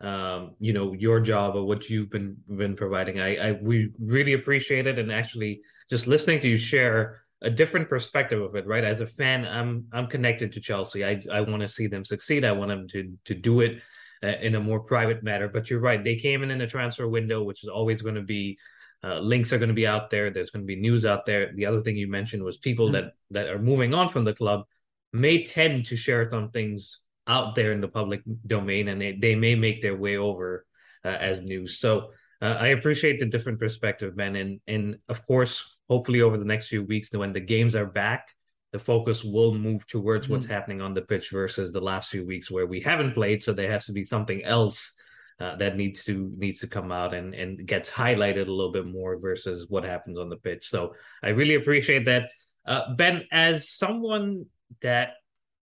[0.00, 3.20] um, you know, your job or what you've been been providing.
[3.20, 7.88] I, I we really appreciate it and actually just listening to you share a different
[7.88, 8.84] perspective of it, right?
[8.84, 11.04] As a fan, I'm I'm connected to Chelsea.
[11.04, 12.44] I I want to see them succeed.
[12.44, 13.82] I want them to to do it
[14.22, 15.48] uh, in a more private matter.
[15.48, 18.22] But you're right; they came in in a transfer window, which is always going to
[18.22, 18.58] be
[19.04, 20.30] uh, links are going to be out there.
[20.30, 21.52] There's going to be news out there.
[21.54, 23.06] The other thing you mentioned was people mm-hmm.
[23.06, 24.64] that that are moving on from the club
[25.12, 29.34] may tend to share some things out there in the public domain, and they, they
[29.34, 30.64] may make their way over
[31.04, 31.78] uh, as news.
[31.78, 36.44] So uh, I appreciate the different perspective, man, and and of course, hopefully over the
[36.44, 38.28] next few weeks, when the games are back,
[38.72, 40.34] the focus will move towards mm-hmm.
[40.34, 43.42] what's happening on the pitch versus the last few weeks where we haven't played.
[43.42, 44.92] So there has to be something else
[45.40, 48.86] uh, that needs to needs to come out and and gets highlighted a little bit
[48.86, 50.68] more versus what happens on the pitch.
[50.68, 52.30] So I really appreciate that,
[52.66, 53.24] uh, Ben.
[53.30, 54.46] As someone
[54.82, 55.14] that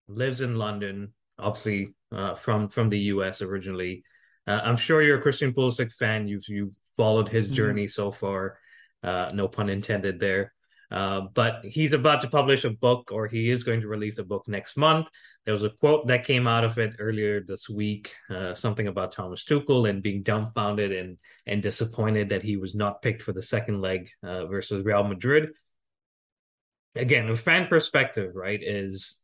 [0.07, 3.43] lives in London, obviously uh, from from the U.S.
[3.43, 4.05] originally,
[4.47, 6.29] uh, I'm sure you're a Christian Pulisic fan.
[6.29, 7.55] You've you followed his mm-hmm.
[7.57, 8.59] journey so far.
[9.05, 10.53] Uh, no pun intended there.
[10.91, 14.25] Uh, but he's about to publish a book, or he is going to release a
[14.25, 15.09] book next month.
[15.45, 19.13] There was a quote that came out of it earlier this week, uh, something about
[19.13, 23.43] Thomas Tuchel and being dumbfounded and and disappointed that he was not picked for the
[23.43, 25.51] second leg uh, versus Real Madrid.
[26.95, 29.21] Again, a fan perspective, right, is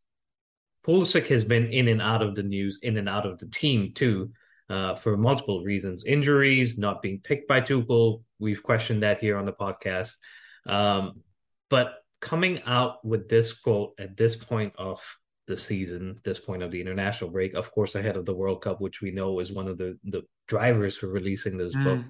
[0.84, 3.92] Pulisic has been in and out of the news, in and out of the team
[3.94, 4.32] too,
[4.70, 8.22] uh, for multiple reasons: injuries, not being picked by Tuchel.
[8.38, 10.12] We've questioned that here on the podcast.
[10.66, 11.20] Um,
[11.68, 15.00] but coming out with this quote at this point of
[15.46, 18.80] the season, this point of the international break, of course, ahead of the World Cup,
[18.80, 21.84] which we know is one of the, the drivers for releasing this mm.
[21.84, 22.00] book.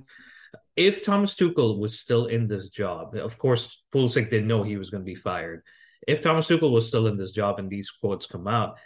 [0.77, 4.91] If Thomas Tuchel was still in this job, of course, Pulisic didn't know he was
[4.91, 5.63] going to be fired.
[6.07, 8.79] If Thomas Tuchel was still in this job and these quotes come out,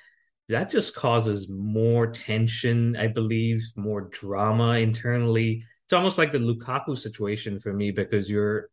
[0.49, 5.65] that just causes more tension, I believe, more drama internally.
[5.87, 8.69] It's almost like the Lukaku situation for me because you're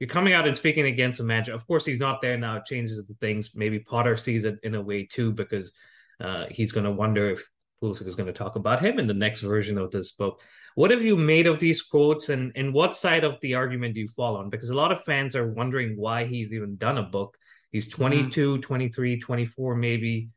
[0.00, 1.52] you're coming out and speaking against a manager.
[1.52, 2.56] Of course, he's not there now.
[2.56, 3.50] It changes the things.
[3.54, 5.72] Maybe Potter sees it in a way too, because
[6.20, 7.44] uh, he's going to wonder if
[7.82, 10.40] Pulisic is going to talk about him in the next version of this book.
[10.74, 14.00] What have you made of these quotes, and and what side of the argument do
[14.00, 14.50] you fall on?
[14.50, 17.36] Because a lot of fans are wondering why he's even done a book.
[17.70, 18.02] He's mm-hmm.
[18.02, 18.60] 22, mm-hmm.
[18.62, 20.28] 23, 24, maybe.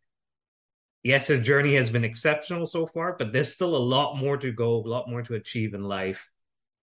[1.08, 4.52] Yes, his journey has been exceptional so far, but there's still a lot more to
[4.52, 6.28] go, a lot more to achieve in life.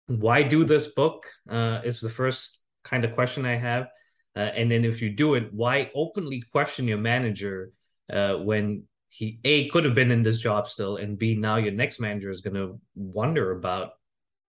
[0.08, 1.26] Why do this book?
[1.50, 3.88] Uh, is the first kind of question I have.
[4.34, 7.74] Uh, and then if you do it, why openly question your manager
[8.14, 11.74] uh, when he a could have been in this job still, and b now your
[11.74, 13.90] next manager is going to wonder about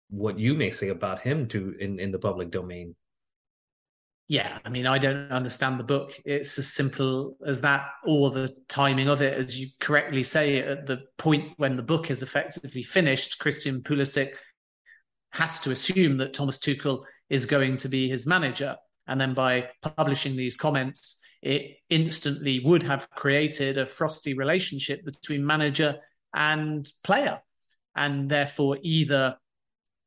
[0.10, 2.96] what you may say about him to in in the public domain.
[4.30, 6.14] Yeah, I mean, I don't understand the book.
[6.24, 10.86] It's as simple as that, or the timing of it, as you correctly say, at
[10.86, 14.34] the point when the book is effectively finished, Christian Pulisic
[15.32, 18.76] has to assume that Thomas Tuchel is going to be his manager.
[19.08, 25.44] And then by publishing these comments, it instantly would have created a frosty relationship between
[25.44, 25.96] manager
[26.36, 27.40] and player.
[27.96, 29.38] And therefore, either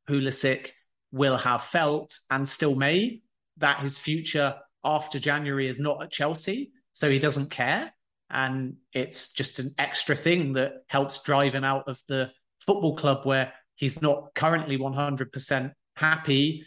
[0.07, 0.69] Pulisic
[1.11, 3.19] will have felt and still may
[3.63, 7.93] that his future after January is not at Chelsea, so he doesn't care.
[8.29, 13.25] And it's just an extra thing that helps drive him out of the football club
[13.25, 16.65] where he's not currently 100% happy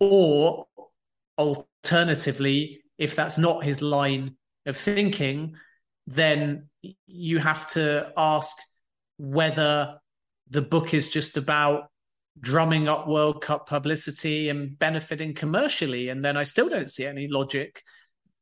[0.00, 0.66] or
[1.38, 5.54] alternatively, if that's not his line of thinking,
[6.08, 6.68] then
[7.06, 8.56] you have to ask
[9.18, 10.00] whether
[10.50, 11.90] the book is just about
[12.40, 16.08] drumming up World Cup publicity and benefiting commercially.
[16.08, 17.82] And then I still don't see any logic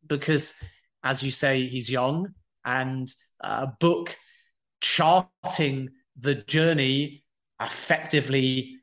[0.06, 0.54] because,
[1.02, 4.16] as you say, he's young and uh, a book
[4.80, 7.24] charting the journey
[7.60, 8.76] effectively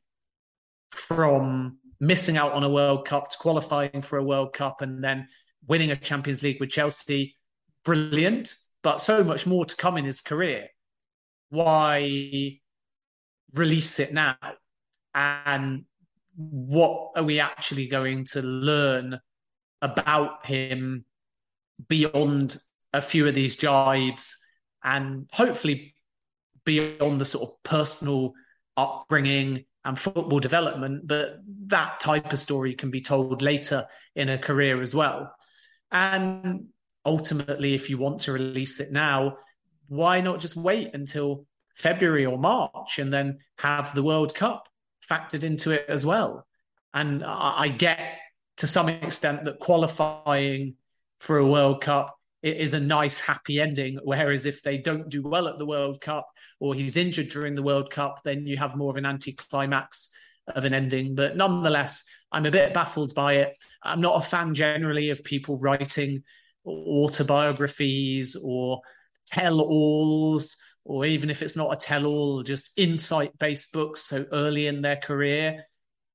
[0.91, 5.27] from missing out on a World Cup to qualifying for a World Cup and then
[5.67, 7.35] winning a Champions League with Chelsea.
[7.85, 10.67] Brilliant, but so much more to come in his career.
[11.49, 12.59] Why
[13.53, 14.35] release it now?
[15.13, 15.85] And
[16.35, 19.19] what are we actually going to learn
[19.81, 21.05] about him
[21.87, 22.57] beyond
[22.93, 24.37] a few of these jibes
[24.83, 25.93] and hopefully
[26.65, 28.33] beyond the sort of personal
[28.77, 34.37] upbringing and football development, but that type of story can be told later in a
[34.37, 35.33] career as well.
[35.91, 36.67] And
[37.05, 39.37] ultimately, if you want to release it now,
[39.87, 41.45] why not just wait until
[41.75, 44.69] February or March and then have the World Cup
[45.09, 46.45] factored into it as well?
[46.93, 47.99] And I get
[48.57, 50.75] to some extent that qualifying
[51.19, 53.97] for a World Cup is a nice happy ending.
[54.03, 56.27] Whereas if they don't do well at the World Cup
[56.59, 60.09] or he's injured during the World Cup, then you have more of an anticlimax
[60.47, 61.15] of an ending.
[61.15, 63.55] But nonetheless, I'm a bit baffled by it.
[63.81, 66.23] I'm not a fan generally of people writing
[66.65, 68.81] autobiographies or
[69.31, 74.25] tell alls, or even if it's not a tell all, just insight based books so
[74.31, 75.65] early in their career.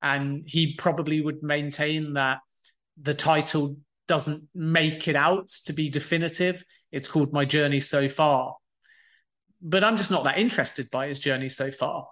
[0.03, 2.39] And he probably would maintain that
[3.01, 3.77] the title
[4.07, 6.65] doesn't make it out to be definitive.
[6.93, 8.57] It's called My Journey So Far.
[9.61, 12.07] But I'm just not that interested by his journey so far.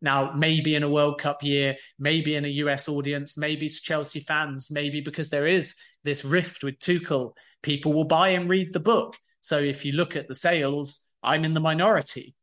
[0.00, 4.20] Now, maybe in a World Cup year, maybe in a US audience, maybe it's Chelsea
[4.20, 8.80] fans, maybe because there is this rift with Tuchel, people will buy and read the
[8.80, 9.16] book.
[9.40, 12.34] So if you look at the sales, I'm in the minority.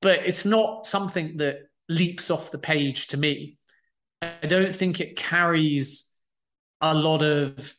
[0.00, 1.56] But it's not something that
[1.88, 3.58] leaps off the page to me.
[4.22, 6.12] I don't think it carries
[6.80, 7.74] a lot of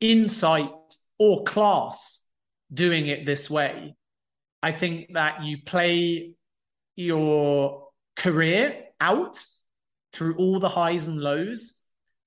[0.00, 0.70] insight
[1.18, 2.24] or class
[2.72, 3.96] doing it this way.
[4.62, 6.32] I think that you play
[6.96, 9.40] your career out
[10.12, 11.74] through all the highs and lows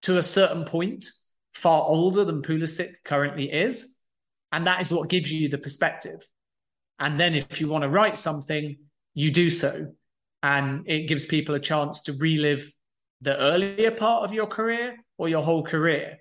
[0.03, 1.05] to a certain point,
[1.53, 3.95] far older than Pulisic currently is.
[4.51, 6.25] And that is what gives you the perspective.
[7.01, 8.77] And then if you want to write something,
[9.15, 9.87] you do so.
[10.43, 12.71] And it gives people a chance to relive
[13.21, 16.17] the earlier part of your career or your whole career.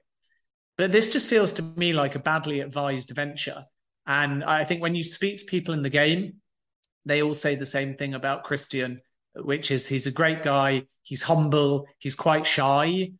[0.79, 3.65] But this just feels to me like a badly advised venture.
[4.07, 6.37] And I think when you speak to people in the game,
[7.05, 9.03] they all say the same thing about Christian,
[9.35, 13.13] which is he's a great guy, he's humble, he's quite shy,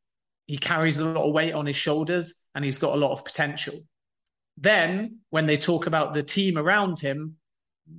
[0.47, 3.25] he carries a lot of weight on his shoulders, and he's got a lot of
[3.25, 3.75] potential.
[4.57, 7.37] Then, when they talk about the team around him,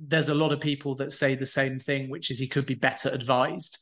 [0.06, 2.74] there's a lot of people that say the same thing, which is he could be
[2.74, 3.78] better advised.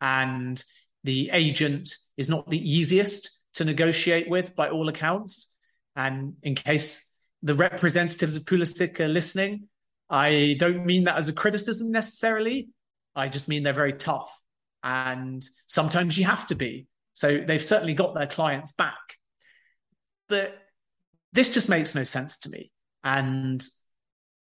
[0.00, 0.62] And
[1.04, 5.54] the agent is not the easiest to negotiate with by all accounts.
[5.96, 7.10] And in case
[7.42, 9.68] the representatives of Pulisic are listening,
[10.10, 12.68] I don't mean that as a criticism necessarily.
[13.14, 14.32] I just mean they're very tough.
[14.82, 16.86] And sometimes you have to be.
[17.14, 18.94] So they've certainly got their clients back.
[20.28, 20.56] But
[21.32, 22.70] this just makes no sense to me.
[23.02, 23.64] And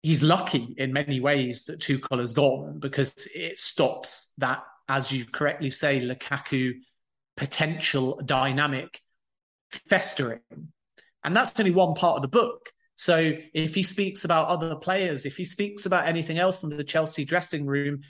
[0.03, 5.25] he's lucky in many ways that Tuchel has gone because it stops that, as you
[5.25, 6.75] correctly say, Lukaku
[7.37, 9.01] potential dynamic
[9.89, 10.41] festering.
[11.25, 12.71] And that's only one part of the book.
[12.97, 16.85] So if he speaks about other players, if he speaks about anything else in the
[16.85, 18.03] Chelsea dressing room,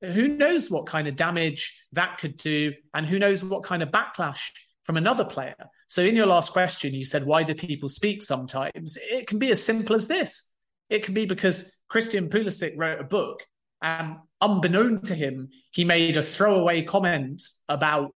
[0.00, 3.90] who knows what kind of damage that could do, and who knows what kind of
[3.90, 4.38] backlash
[4.84, 5.56] from another player.
[5.88, 8.96] So in your last question, you said, why do people speak sometimes?
[9.10, 10.50] It can be as simple as this.
[10.88, 13.44] It can be because Christian Pulisic wrote a book
[13.82, 18.14] and unbeknown to him, he made a throwaway comment about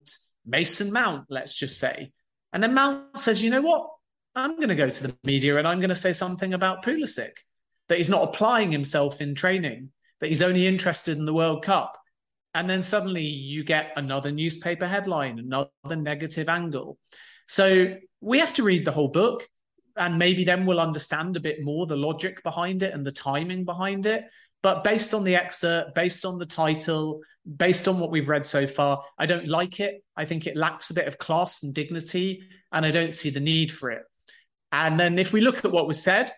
[0.45, 2.11] Mason Mount, let's just say.
[2.53, 3.89] And then Mount says, you know what?
[4.35, 7.31] I'm going to go to the media and I'm going to say something about Pulisic,
[7.87, 11.95] that he's not applying himself in training, that he's only interested in the World Cup.
[12.53, 16.97] And then suddenly you get another newspaper headline, another negative angle.
[17.47, 19.47] So we have to read the whole book
[19.99, 23.65] and maybe then we'll understand a bit more the logic behind it and the timing
[23.65, 24.23] behind it.
[24.61, 27.21] But based on the excerpt, based on the title,
[27.57, 30.03] based on what we've read so far, I don't like it.
[30.15, 33.39] I think it lacks a bit of class and dignity, and I don't see the
[33.39, 34.03] need for it.
[34.71, 36.31] And then if we look at what was said,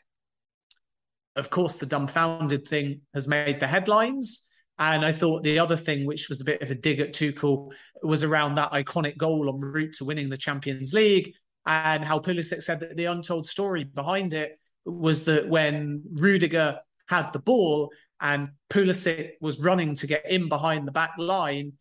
[1.36, 4.48] of course, the dumbfounded thing has made the headlines.
[4.78, 7.70] And I thought the other thing, which was a bit of a dig at Tuchel,
[8.02, 11.34] was around that iconic goal on route to winning the Champions League
[11.66, 17.32] and how Pulisic said that the untold story behind it was that when Rudiger had
[17.34, 21.74] the ball, and Pulisic was running to get in behind the back line.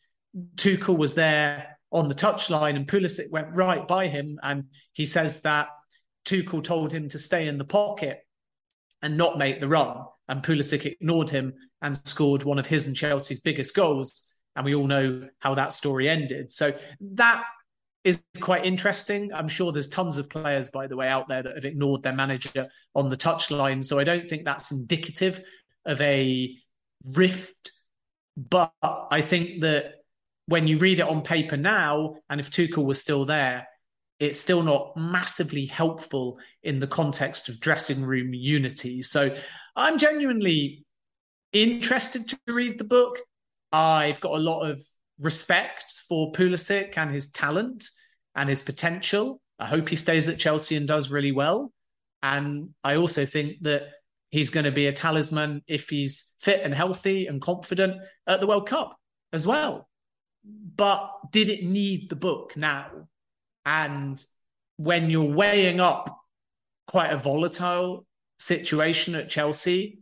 [0.57, 4.41] Tuchel was there on the touchline, and Pulisic went right by him.
[4.43, 5.69] And he says that
[6.25, 8.21] Tuchel told him to stay in the pocket
[9.03, 9.99] and not make the run.
[10.29, 11.53] And Pulisic ignored him
[11.83, 14.29] and scored one of his and Chelsea's biggest goals.
[14.57, 16.53] And we all know how that story ended.
[16.53, 17.45] So that
[18.05, 19.33] is quite interesting.
[19.33, 22.15] I'm sure there's tons of players, by the way, out there that have ignored their
[22.15, 23.85] manager on the touchline.
[23.85, 25.43] So I don't think that's indicative
[25.85, 26.55] of a
[27.05, 27.73] rift.
[28.37, 29.97] But I think that
[30.47, 33.69] when you read it on paper now, and if Tuchel was still there,
[34.19, 39.03] it's still not massively helpful in the context of dressing room unity.
[39.03, 39.37] So
[39.77, 40.85] I'm genuinely
[41.53, 43.19] interested to read the book.
[43.73, 44.83] I've got a lot of
[45.21, 47.89] respect for Pulisic and his talent
[48.35, 49.41] and his potential.
[49.59, 51.73] I hope he stays at Chelsea and does really well.
[52.23, 53.83] And I also think that
[54.31, 57.97] he's going to be a talisman if he's fit and healthy and confident
[58.27, 58.97] at the World Cup
[59.33, 59.89] as well.
[60.45, 63.09] But did it need the book now?
[63.67, 64.23] And
[64.77, 66.19] when you're weighing up
[66.87, 68.07] quite a volatile
[68.39, 70.00] situation at Chelsea,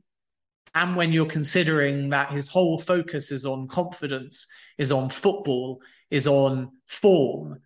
[0.74, 4.46] and when you're considering that his whole focus is on confidence,
[4.76, 7.60] is on football, is on form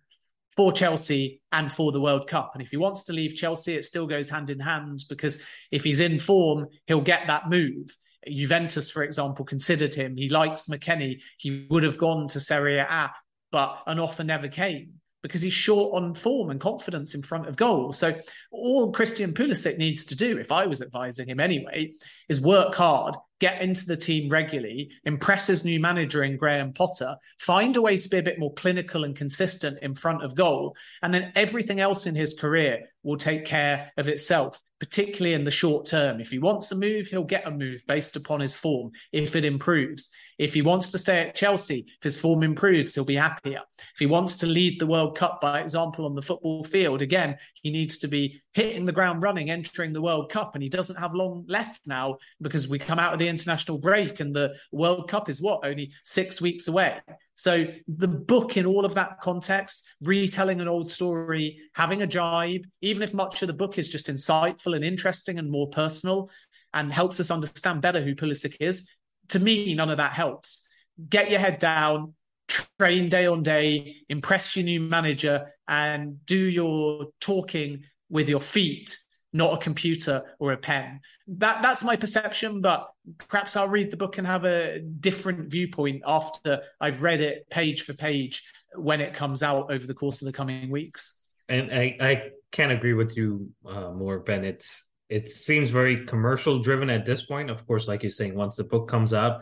[0.55, 2.51] for Chelsea and for the World Cup.
[2.53, 5.39] And if he wants to leave Chelsea, it still goes hand in hand because
[5.71, 7.95] if he's in form, he'll get that move.
[8.27, 10.15] Juventus, for example, considered him.
[10.15, 11.19] He likes McKennie.
[11.37, 13.11] He would have gone to Serie A,
[13.51, 17.55] but an offer never came because he's short on form and confidence in front of
[17.55, 17.91] goal.
[17.93, 18.13] So
[18.51, 21.93] all Christian Pulisic needs to do, if I was advising him anyway,
[22.29, 27.15] is work hard, get into the team regularly, impress his new manager in Graham Potter,
[27.39, 30.75] find a way to be a bit more clinical and consistent in front of goal,
[31.01, 35.49] and then everything else in his career will take care of itself particularly in the
[35.49, 36.19] short term.
[36.19, 39.45] If he wants a move, he'll get a move based upon his form if it
[39.45, 40.13] improves.
[40.37, 43.61] If he wants to stay at Chelsea, if his form improves, he'll be happier.
[43.79, 47.37] If he wants to lead the World Cup by example on the football field, again,
[47.63, 50.53] he needs to be hitting the ground running, entering the World Cup.
[50.53, 54.19] And he doesn't have long left now because we come out of the international break
[54.19, 56.99] and the World Cup is what, only six weeks away.
[57.35, 62.65] So the book, in all of that context, retelling an old story, having a jibe,
[62.81, 66.29] even if much of the book is just insightful and interesting and more personal,
[66.73, 68.89] and helps us understand better who Pulisic is.
[69.29, 70.67] To me, none of that helps.
[71.09, 72.13] Get your head down,
[72.47, 78.97] train day on day, impress your new manager, and do your talking with your feet
[79.33, 81.01] not a computer or a pen.
[81.27, 82.87] That that's my perception, but
[83.17, 87.83] perhaps I'll read the book and have a different viewpoint after I've read it page
[87.83, 88.43] for page
[88.75, 91.19] when it comes out over the course of the coming weeks.
[91.49, 94.45] And I, I can't agree with you uh, more, Ben.
[94.45, 97.49] It's it seems very commercial driven at this point.
[97.49, 99.41] Of course, like you're saying, once the book comes out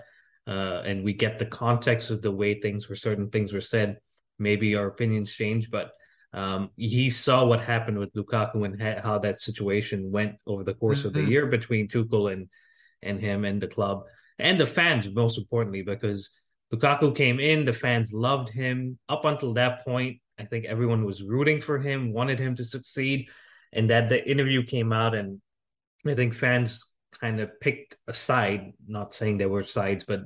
[0.51, 3.97] uh, and we get the context of the way things were certain things were said,
[4.37, 5.69] maybe our opinions change.
[5.71, 5.91] But
[6.33, 10.73] um, he saw what happened with Lukaku and ha- how that situation went over the
[10.73, 11.07] course mm-hmm.
[11.07, 11.31] of the mm-hmm.
[11.31, 12.49] year between Tuchel and
[13.03, 14.03] and him and the club
[14.41, 16.31] and the fans, most importantly, because
[16.73, 20.19] Lukaku came in, the fans loved him up until that point.
[20.39, 23.29] I think everyone was rooting for him, wanted him to succeed,
[23.71, 25.39] and that the interview came out, and
[26.07, 26.83] I think fans
[27.19, 28.73] kind of picked a side.
[28.87, 30.21] Not saying there were sides, but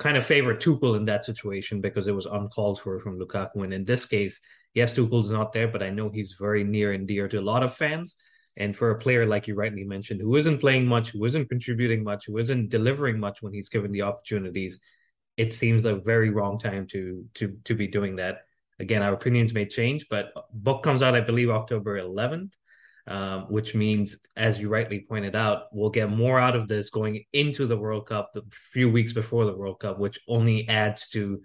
[0.00, 3.64] kind of favor Tuchel in that situation because it was uncalled for from Lukaku.
[3.64, 4.40] And in this case,
[4.72, 7.62] yes, Tuchel's not there, but I know he's very near and dear to a lot
[7.62, 8.16] of fans.
[8.56, 12.02] And for a player like you rightly mentioned, who isn't playing much, who isn't contributing
[12.02, 14.80] much, who isn't delivering much when he's given the opportunities,
[15.36, 18.38] it seems a very wrong time to to to be doing that.
[18.78, 22.52] Again, our opinions may change, but book comes out, I believe, October 11th,
[23.10, 27.24] um, which means, as you rightly pointed out, we'll get more out of this going
[27.32, 31.40] into the World Cup, the few weeks before the World Cup, which only adds to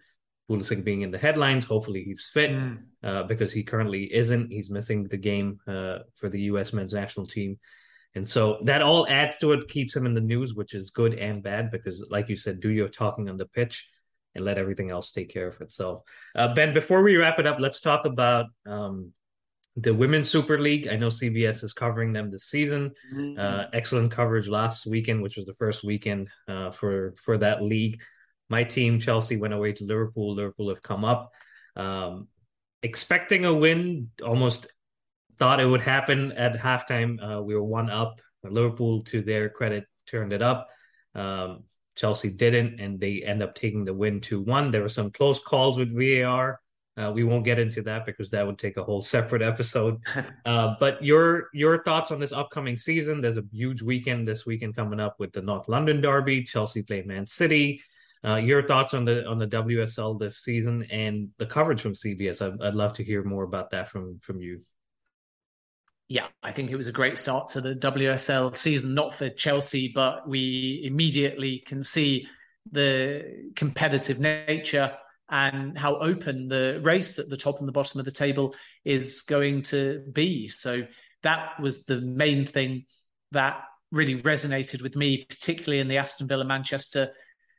[0.48, 1.66] Pulisic being in the headlines.
[1.66, 2.78] Hopefully, he's fit mm.
[3.04, 4.52] uh, because he currently isn't.
[4.52, 6.72] He's missing the game uh, for the U.S.
[6.72, 7.58] men's national team.
[8.14, 11.16] And so that all adds to it, keeps him in the news, which is good
[11.16, 13.90] and bad because, like you said, do your talking on the pitch
[14.36, 16.04] and let everything else take care of itself.
[16.36, 19.12] Uh, ben, before we wrap it up, let's talk about um,
[19.78, 20.88] the Women's Super League.
[20.88, 22.94] I know CBS is covering them this season.
[23.14, 23.40] Mm-hmm.
[23.40, 28.00] Uh, excellent coverage last weekend, which was the first weekend uh, for for that league
[28.50, 30.36] my team, Chelsea, went away to Liverpool.
[30.36, 31.32] Liverpool have come up.
[31.76, 32.28] Um,
[32.84, 34.68] expecting a win, almost
[35.40, 37.18] thought it would happen at halftime.
[37.22, 38.22] Uh, we were one up.
[38.44, 40.68] Liverpool, to their credit, turned it up.
[41.16, 41.64] Um,
[41.96, 44.70] Chelsea didn't, and they end up taking the win 2 1.
[44.70, 46.60] There were some close calls with VAR.
[46.98, 50.02] Uh, we won't get into that because that would take a whole separate episode.
[50.46, 53.20] Uh, but your your thoughts on this upcoming season?
[53.20, 56.44] There's a huge weekend this weekend coming up with the North London Derby.
[56.44, 57.82] Chelsea play Man City.
[58.24, 62.42] Uh, your thoughts on the on the WSL this season and the coverage from CBS?
[62.44, 64.62] I'd, I'd love to hear more about that from from you.
[66.08, 69.92] Yeah, I think it was a great start to the WSL season, not for Chelsea,
[69.94, 72.28] but we immediately can see
[72.72, 74.96] the competitive nature
[75.30, 79.22] and how open the race at the top and the bottom of the table is
[79.22, 80.48] going to be.
[80.48, 80.84] So
[81.24, 82.86] that was the main thing
[83.32, 87.12] that really resonated with me, particularly in the Aston Villa Manchester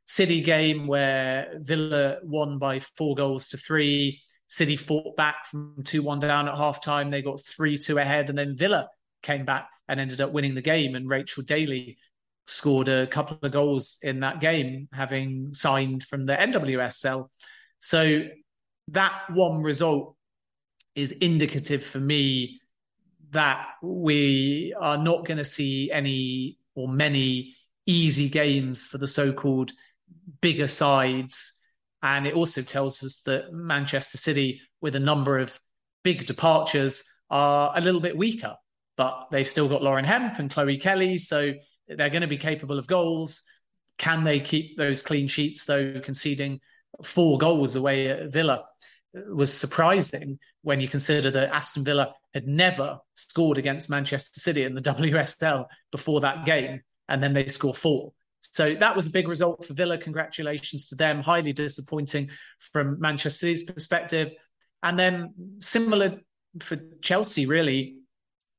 [0.06, 4.22] City game where Villa won by four goals to three.
[4.48, 7.10] City fought back from 2 1 down at half time.
[7.10, 8.88] They got 3 2 ahead, and then Villa
[9.22, 10.94] came back and ended up winning the game.
[10.94, 11.98] And Rachel Daly
[12.46, 17.28] scored a couple of goals in that game, having signed from the NWSL.
[17.80, 18.22] So
[18.88, 20.16] that one result
[20.94, 22.60] is indicative for me
[23.30, 27.54] that we are not going to see any or many
[27.86, 29.72] easy games for the so-called
[30.40, 31.60] bigger sides.
[32.02, 35.58] And it also tells us that Manchester City with a number of
[36.02, 38.56] big departures are a little bit weaker
[38.96, 41.52] but they've still got Lauren Hemp and Chloe Kelly so
[41.88, 43.42] they're going to be capable of goals.
[43.98, 46.60] Can they keep those clean sheets though conceding
[47.02, 48.64] four goals away at Villa
[49.16, 54.64] uh, was surprising when you consider that Aston Villa had never scored against Manchester City
[54.64, 58.12] in the WSL before that game, and then they score four.
[58.42, 59.98] So that was a big result for Villa.
[59.98, 61.22] Congratulations to them.
[61.22, 62.30] Highly disappointing
[62.72, 64.32] from Manchester City's perspective.
[64.82, 66.20] And then similar
[66.60, 67.96] for Chelsea, really.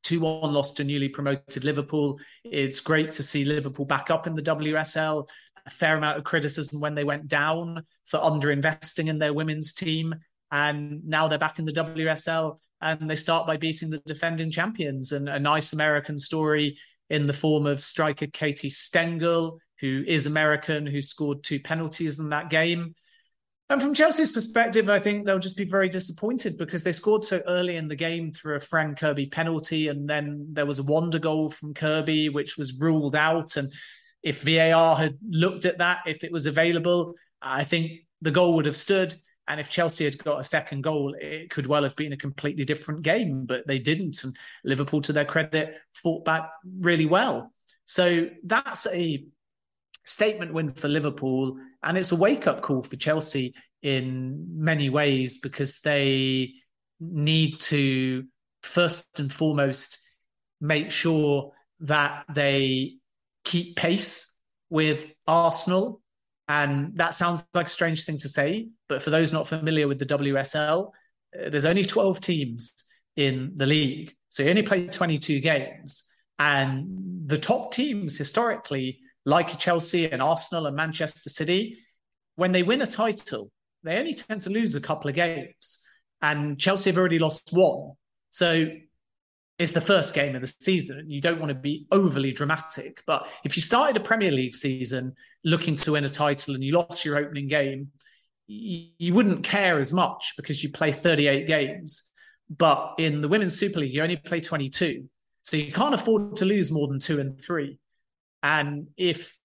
[0.03, 2.19] 2 1 loss to newly promoted Liverpool.
[2.45, 5.27] It's great to see Liverpool back up in the WSL.
[5.67, 10.15] A fair amount of criticism when they went down for underinvesting in their women's team
[10.51, 15.11] and now they're back in the WSL and they start by beating the defending champions
[15.11, 16.77] and a nice American story
[17.09, 22.29] in the form of striker Katie Stengel, who is American, who scored two penalties in
[22.29, 22.95] that game.
[23.69, 27.41] And from Chelsea's perspective, I think they'll just be very disappointed because they scored so
[27.47, 29.89] early in the game through a Fran Kirby penalty.
[29.89, 33.57] And then there was a wonder goal from Kirby, which was ruled out.
[33.57, 33.69] And
[34.27, 38.65] if VAR had looked at that, if it was available, I think the goal would
[38.65, 39.15] have stood.
[39.47, 42.65] And if Chelsea had got a second goal, it could well have been a completely
[42.65, 44.21] different game, but they didn't.
[44.25, 46.49] And Liverpool, to their credit, fought back
[46.81, 47.53] really well.
[47.85, 49.23] So that's a
[50.05, 51.55] statement win for Liverpool.
[51.81, 56.51] And it's a wake up call for Chelsea in many ways because they
[56.99, 58.25] need to,
[58.61, 59.99] first and foremost,
[60.59, 62.96] make sure that they
[63.47, 64.37] keep pace
[64.69, 66.01] with Arsenal
[66.47, 69.99] and that sounds like a strange thing to say, but for those not familiar with
[69.99, 72.73] the WSL, uh, there's only 12 teams
[73.15, 74.13] in the league.
[74.29, 76.05] So you only play 22 games.
[76.39, 81.79] And the top teams historically, like Chelsea and Arsenal and Manchester City,
[82.35, 83.51] when they win a title,
[83.83, 85.83] they only tend to lose a couple of games.
[86.21, 87.93] And Chelsea have already lost one.
[88.29, 88.67] So
[89.59, 93.01] it's the first game of the season and you don't want to be overly dramatic.
[93.07, 96.73] But if you started a Premier League season looking to win a title and you
[96.73, 97.91] lost your opening game,
[98.47, 102.11] you, wouldn't care as much because you play 38 games.
[102.55, 105.09] But in the Women's Super League, you only play 22.
[105.41, 107.79] So you can't afford to lose more than two and three.
[108.43, 109.37] And if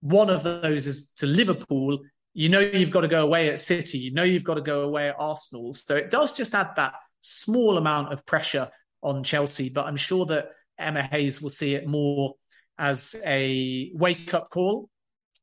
[0.00, 2.00] one of those is to Liverpool,
[2.32, 4.82] you know you've got to go away at City, you know you've got to go
[4.82, 5.72] away at Arsenal.
[5.72, 8.70] So it does just add that small amount of pressure
[9.02, 12.34] on Chelsea, but I'm sure that Emma Hayes will see it more
[12.78, 14.88] as a wake up call.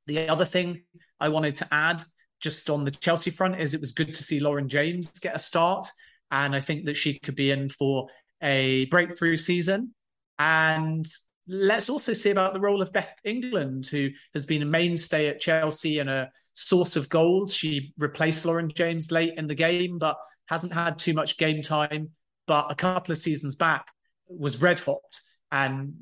[0.08, 0.84] The other thing
[1.20, 2.04] I wanted to add
[2.40, 5.40] just on the Chelsea front is it was good to see Lauren James get a
[5.40, 5.88] start.
[6.32, 8.08] And I think that she could be in for
[8.42, 9.94] a breakthrough season.
[10.38, 11.06] And
[11.48, 15.40] let's also see about the role of Beth England, who has been a mainstay at
[15.40, 17.54] Chelsea and a source of goals.
[17.54, 22.12] She replaced Lauren James late in the game, but hasn't had too much game time
[22.48, 23.88] but a couple of seasons back
[24.28, 25.20] was red hot
[25.52, 25.94] and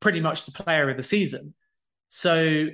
[0.00, 1.54] pretty much the player of the season.
[2.08, 2.66] So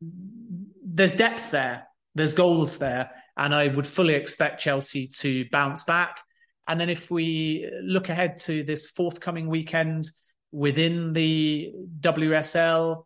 [0.00, 6.20] there's depth there, there's goals there, and I would fully expect Chelsea to bounce back.
[6.68, 10.08] And then if we look ahead to this forthcoming weekend
[10.52, 13.04] within the WSL,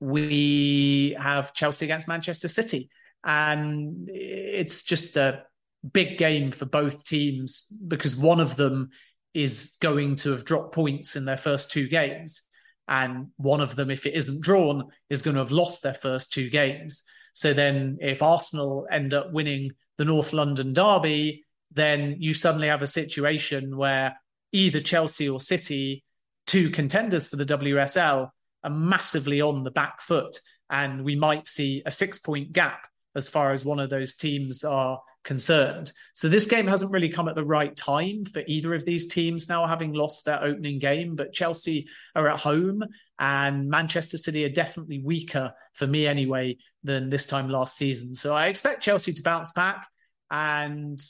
[0.00, 2.90] we have Chelsea against Manchester City.
[3.24, 5.44] And it's just a
[5.92, 8.90] big game for both teams because one of them
[9.34, 12.42] is going to have dropped points in their first two games.
[12.86, 16.32] And one of them, if it isn't drawn, is going to have lost their first
[16.32, 17.04] two games.
[17.32, 22.82] So then, if Arsenal end up winning the North London Derby, then you suddenly have
[22.82, 24.16] a situation where
[24.52, 26.04] either Chelsea or City,
[26.46, 28.30] two contenders for the WSL,
[28.62, 30.38] are massively on the back foot.
[30.70, 34.62] And we might see a six point gap as far as one of those teams
[34.62, 35.90] are concerned.
[36.14, 39.48] So this game hasn't really come at the right time for either of these teams
[39.48, 42.84] now having lost their opening game, but Chelsea are at home
[43.18, 48.14] and Manchester City are definitely weaker for me anyway than this time last season.
[48.14, 49.86] So I expect Chelsea to bounce back
[50.30, 51.00] and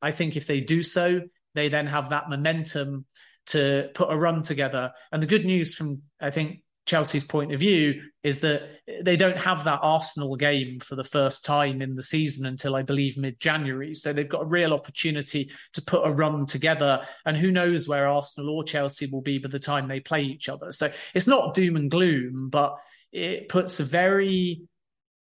[0.00, 1.22] I think if they do so,
[1.54, 3.06] they then have that momentum
[3.46, 4.92] to put a run together.
[5.10, 8.62] And the good news from I think Chelsea's point of view is that
[9.02, 12.82] they don't have that Arsenal game for the first time in the season until I
[12.82, 13.94] believe mid January.
[13.94, 17.06] So they've got a real opportunity to put a run together.
[17.24, 20.48] And who knows where Arsenal or Chelsea will be by the time they play each
[20.48, 20.72] other.
[20.72, 22.76] So it's not doom and gloom, but
[23.12, 24.62] it puts a very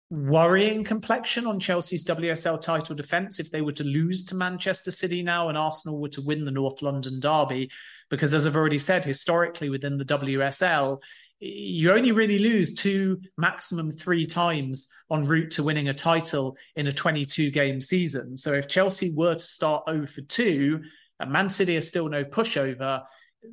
[0.09, 5.21] worrying complexion on Chelsea's WSL title defence if they were to lose to Manchester City
[5.21, 7.69] now and Arsenal were to win the North London derby.
[8.09, 10.99] Because as I've already said, historically within the WSL,
[11.39, 16.87] you only really lose two, maximum three times en route to winning a title in
[16.87, 18.35] a 22 game season.
[18.35, 20.81] So if Chelsea were to start 0 for 2
[21.19, 23.03] and Man City are still no pushover,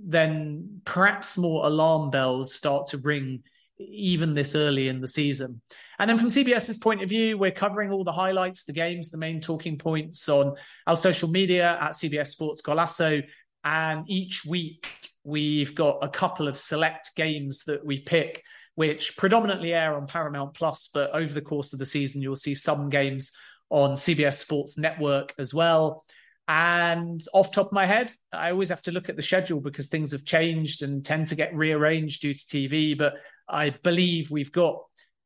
[0.02, 3.42] then perhaps more alarm bells start to ring
[3.78, 5.60] even this early in the season.
[5.98, 9.18] And then from CBS's point of view, we're covering all the highlights, the games, the
[9.18, 10.54] main talking points on
[10.86, 13.22] our social media at CBS Sports Golazo.
[13.64, 14.86] And each week
[15.24, 18.42] we've got a couple of select games that we pick,
[18.74, 22.54] which predominantly air on Paramount Plus, but over the course of the season, you'll see
[22.54, 23.32] some games
[23.70, 26.04] on CBS Sports Network as well.
[26.46, 29.88] And off top of my head, I always have to look at the schedule because
[29.88, 32.96] things have changed and tend to get rearranged due to TV.
[32.96, 33.14] But
[33.48, 34.82] I believe we've got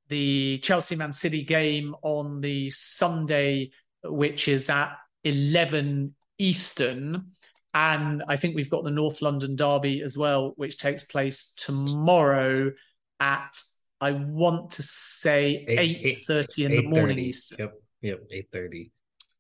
[0.08, 3.70] the Chelsea Man City game on the Sunday,
[4.04, 7.32] which is at 11 Eastern.
[7.74, 12.72] And I think we've got the North London Derby as well, which takes place tomorrow
[13.20, 13.60] at
[14.00, 17.58] I want to say eight thirty in the morning Eastern.
[17.58, 18.92] Yep, yep, eight thirty.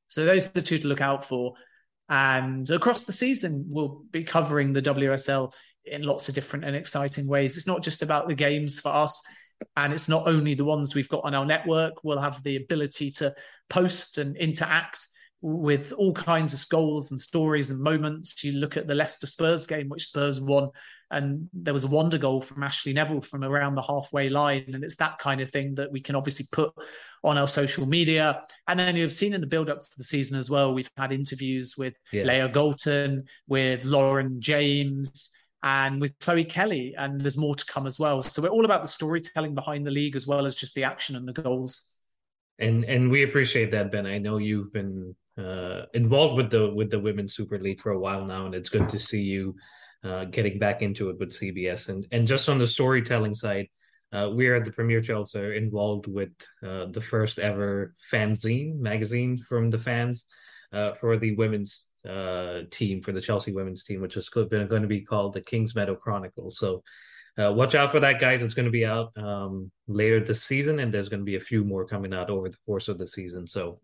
[0.08, 1.54] So those are the two to look out for.
[2.08, 5.52] And across the season, we'll be covering the WSL
[5.84, 7.56] in lots of different and exciting ways.
[7.56, 9.22] It's not just about the games for us,
[9.76, 12.02] and it's not only the ones we've got on our network.
[12.02, 13.34] We'll have the ability to
[13.68, 15.06] post and interact
[15.40, 18.42] with all kinds of goals and stories and moments.
[18.42, 20.70] You look at the Leicester Spurs game, which Spurs won,
[21.10, 24.70] and there was a wonder goal from Ashleigh Neville from around the halfway line.
[24.74, 26.72] And it's that kind of thing that we can obviously put
[27.24, 28.42] on our social media.
[28.66, 31.12] And then you've seen in the build up to the season as well, we've had
[31.12, 32.24] interviews with yeah.
[32.24, 35.30] Leah Galton, with Lauren James.
[35.60, 38.22] And with Chloe Kelly, and there's more to come as well.
[38.22, 41.16] So we're all about the storytelling behind the league as well as just the action
[41.16, 41.97] and the goals
[42.58, 44.06] and and we appreciate that ben.
[44.06, 47.98] I know you've been uh, involved with the with the women's super league for a
[47.98, 49.54] while now and it's good to see you
[50.04, 53.66] uh, getting back into it with cbs and and just on the storytelling side
[54.12, 56.32] uh, we are at the premier chels involved with
[56.66, 60.26] uh, the first ever fanzine magazine from the fans
[60.72, 64.88] uh, for the women's uh, team for the chelsea women's team which is going to
[64.88, 66.50] be called the Kings Meadow chronicle.
[66.50, 66.82] So
[67.38, 68.42] uh, watch out for that, guys.
[68.42, 71.40] It's going to be out um, later this season, and there's going to be a
[71.40, 73.46] few more coming out over the course of the season.
[73.46, 73.78] So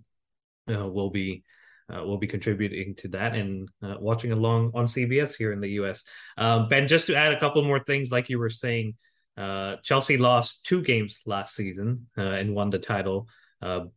[0.68, 1.44] uh, we'll be
[1.92, 5.70] uh, we'll be contributing to that and uh, watching along on CBS here in the
[5.70, 6.02] U.S.
[6.36, 8.94] Um, ben, just to add a couple more things, like you were saying,
[9.36, 13.28] uh, Chelsea lost two games last season uh, and won the title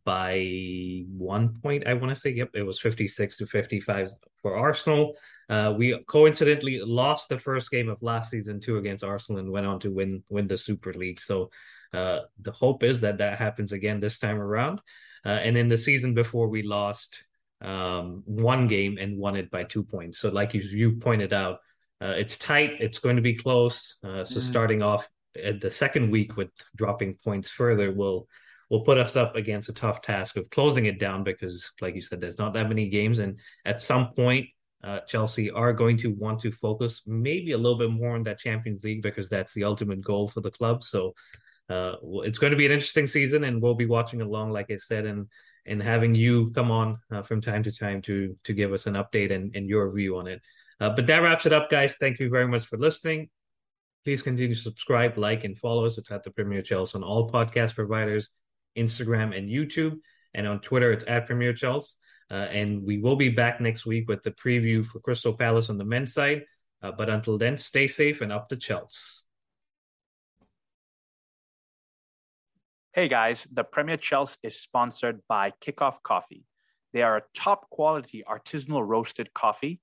[0.04, 1.86] by one point.
[1.86, 5.14] I want to say, yep, it was fifty-six to fifty-five for Arsenal.
[5.48, 9.66] Uh, we coincidentally lost the first game of last season too against Arsenal and went
[9.66, 11.20] on to win win the Super League.
[11.20, 11.50] So
[11.94, 14.80] uh, the hope is that that happens again this time around.
[15.24, 17.24] Uh, and in the season before, we lost
[17.62, 20.18] um, one game and won it by two points.
[20.18, 21.60] So like you you pointed out,
[22.00, 22.76] uh, it's tight.
[22.80, 23.96] It's going to be close.
[24.04, 24.42] Uh, so mm.
[24.42, 25.08] starting off
[25.42, 28.28] at the second week with dropping points further will
[28.70, 32.02] will put us up against a tough task of closing it down because, like you
[32.02, 34.46] said, there's not that many games, and at some point
[34.84, 38.38] uh, Chelsea are going to want to focus maybe a little bit more on that
[38.38, 40.84] Champions League because that's the ultimate goal for the club.
[40.84, 41.14] So
[41.68, 44.76] uh, it's going to be an interesting season, and we'll be watching along, like I
[44.76, 45.26] said, and
[45.66, 48.94] and having you come on uh, from time to time to to give us an
[48.94, 50.40] update and, and your view on it.
[50.80, 51.96] Uh, but that wraps it up, guys.
[51.96, 53.28] Thank you very much for listening.
[54.04, 55.98] Please continue to subscribe, like, and follow us.
[55.98, 58.30] It's at the Premier Chels on all podcast providers,
[58.76, 59.98] Instagram and YouTube,
[60.32, 61.94] and on Twitter it's at Premier Chels.
[62.30, 65.78] Uh, and we will be back next week with the preview for Crystal Palace on
[65.78, 66.44] the men's side.
[66.82, 69.24] Uh, but until then, stay safe and up the Chelsea.
[72.92, 76.44] Hey guys, the Premier Chels is sponsored by Kickoff Coffee.
[76.92, 79.80] They are a top quality artisanal roasted coffee.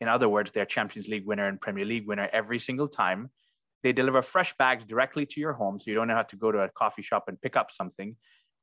[0.00, 3.30] In other words, they're Champions League winner and Premier League winner every single time.
[3.82, 6.58] They deliver fresh bags directly to your home, so you don't have to go to
[6.58, 8.16] a coffee shop and pick up something.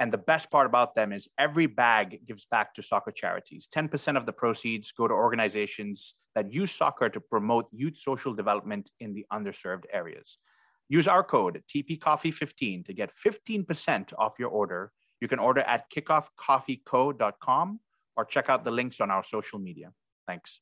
[0.03, 3.69] And the best part about them is every bag gives back to soccer charities.
[3.73, 8.91] 10% of the proceeds go to organizations that use soccer to promote youth social development
[8.99, 10.39] in the underserved areas.
[10.89, 14.91] Use our code TPCoffee15 to get 15% off your order.
[15.21, 17.79] You can order at kickoffcoffeeco.com
[18.17, 19.93] or check out the links on our social media.
[20.27, 20.59] Thanks.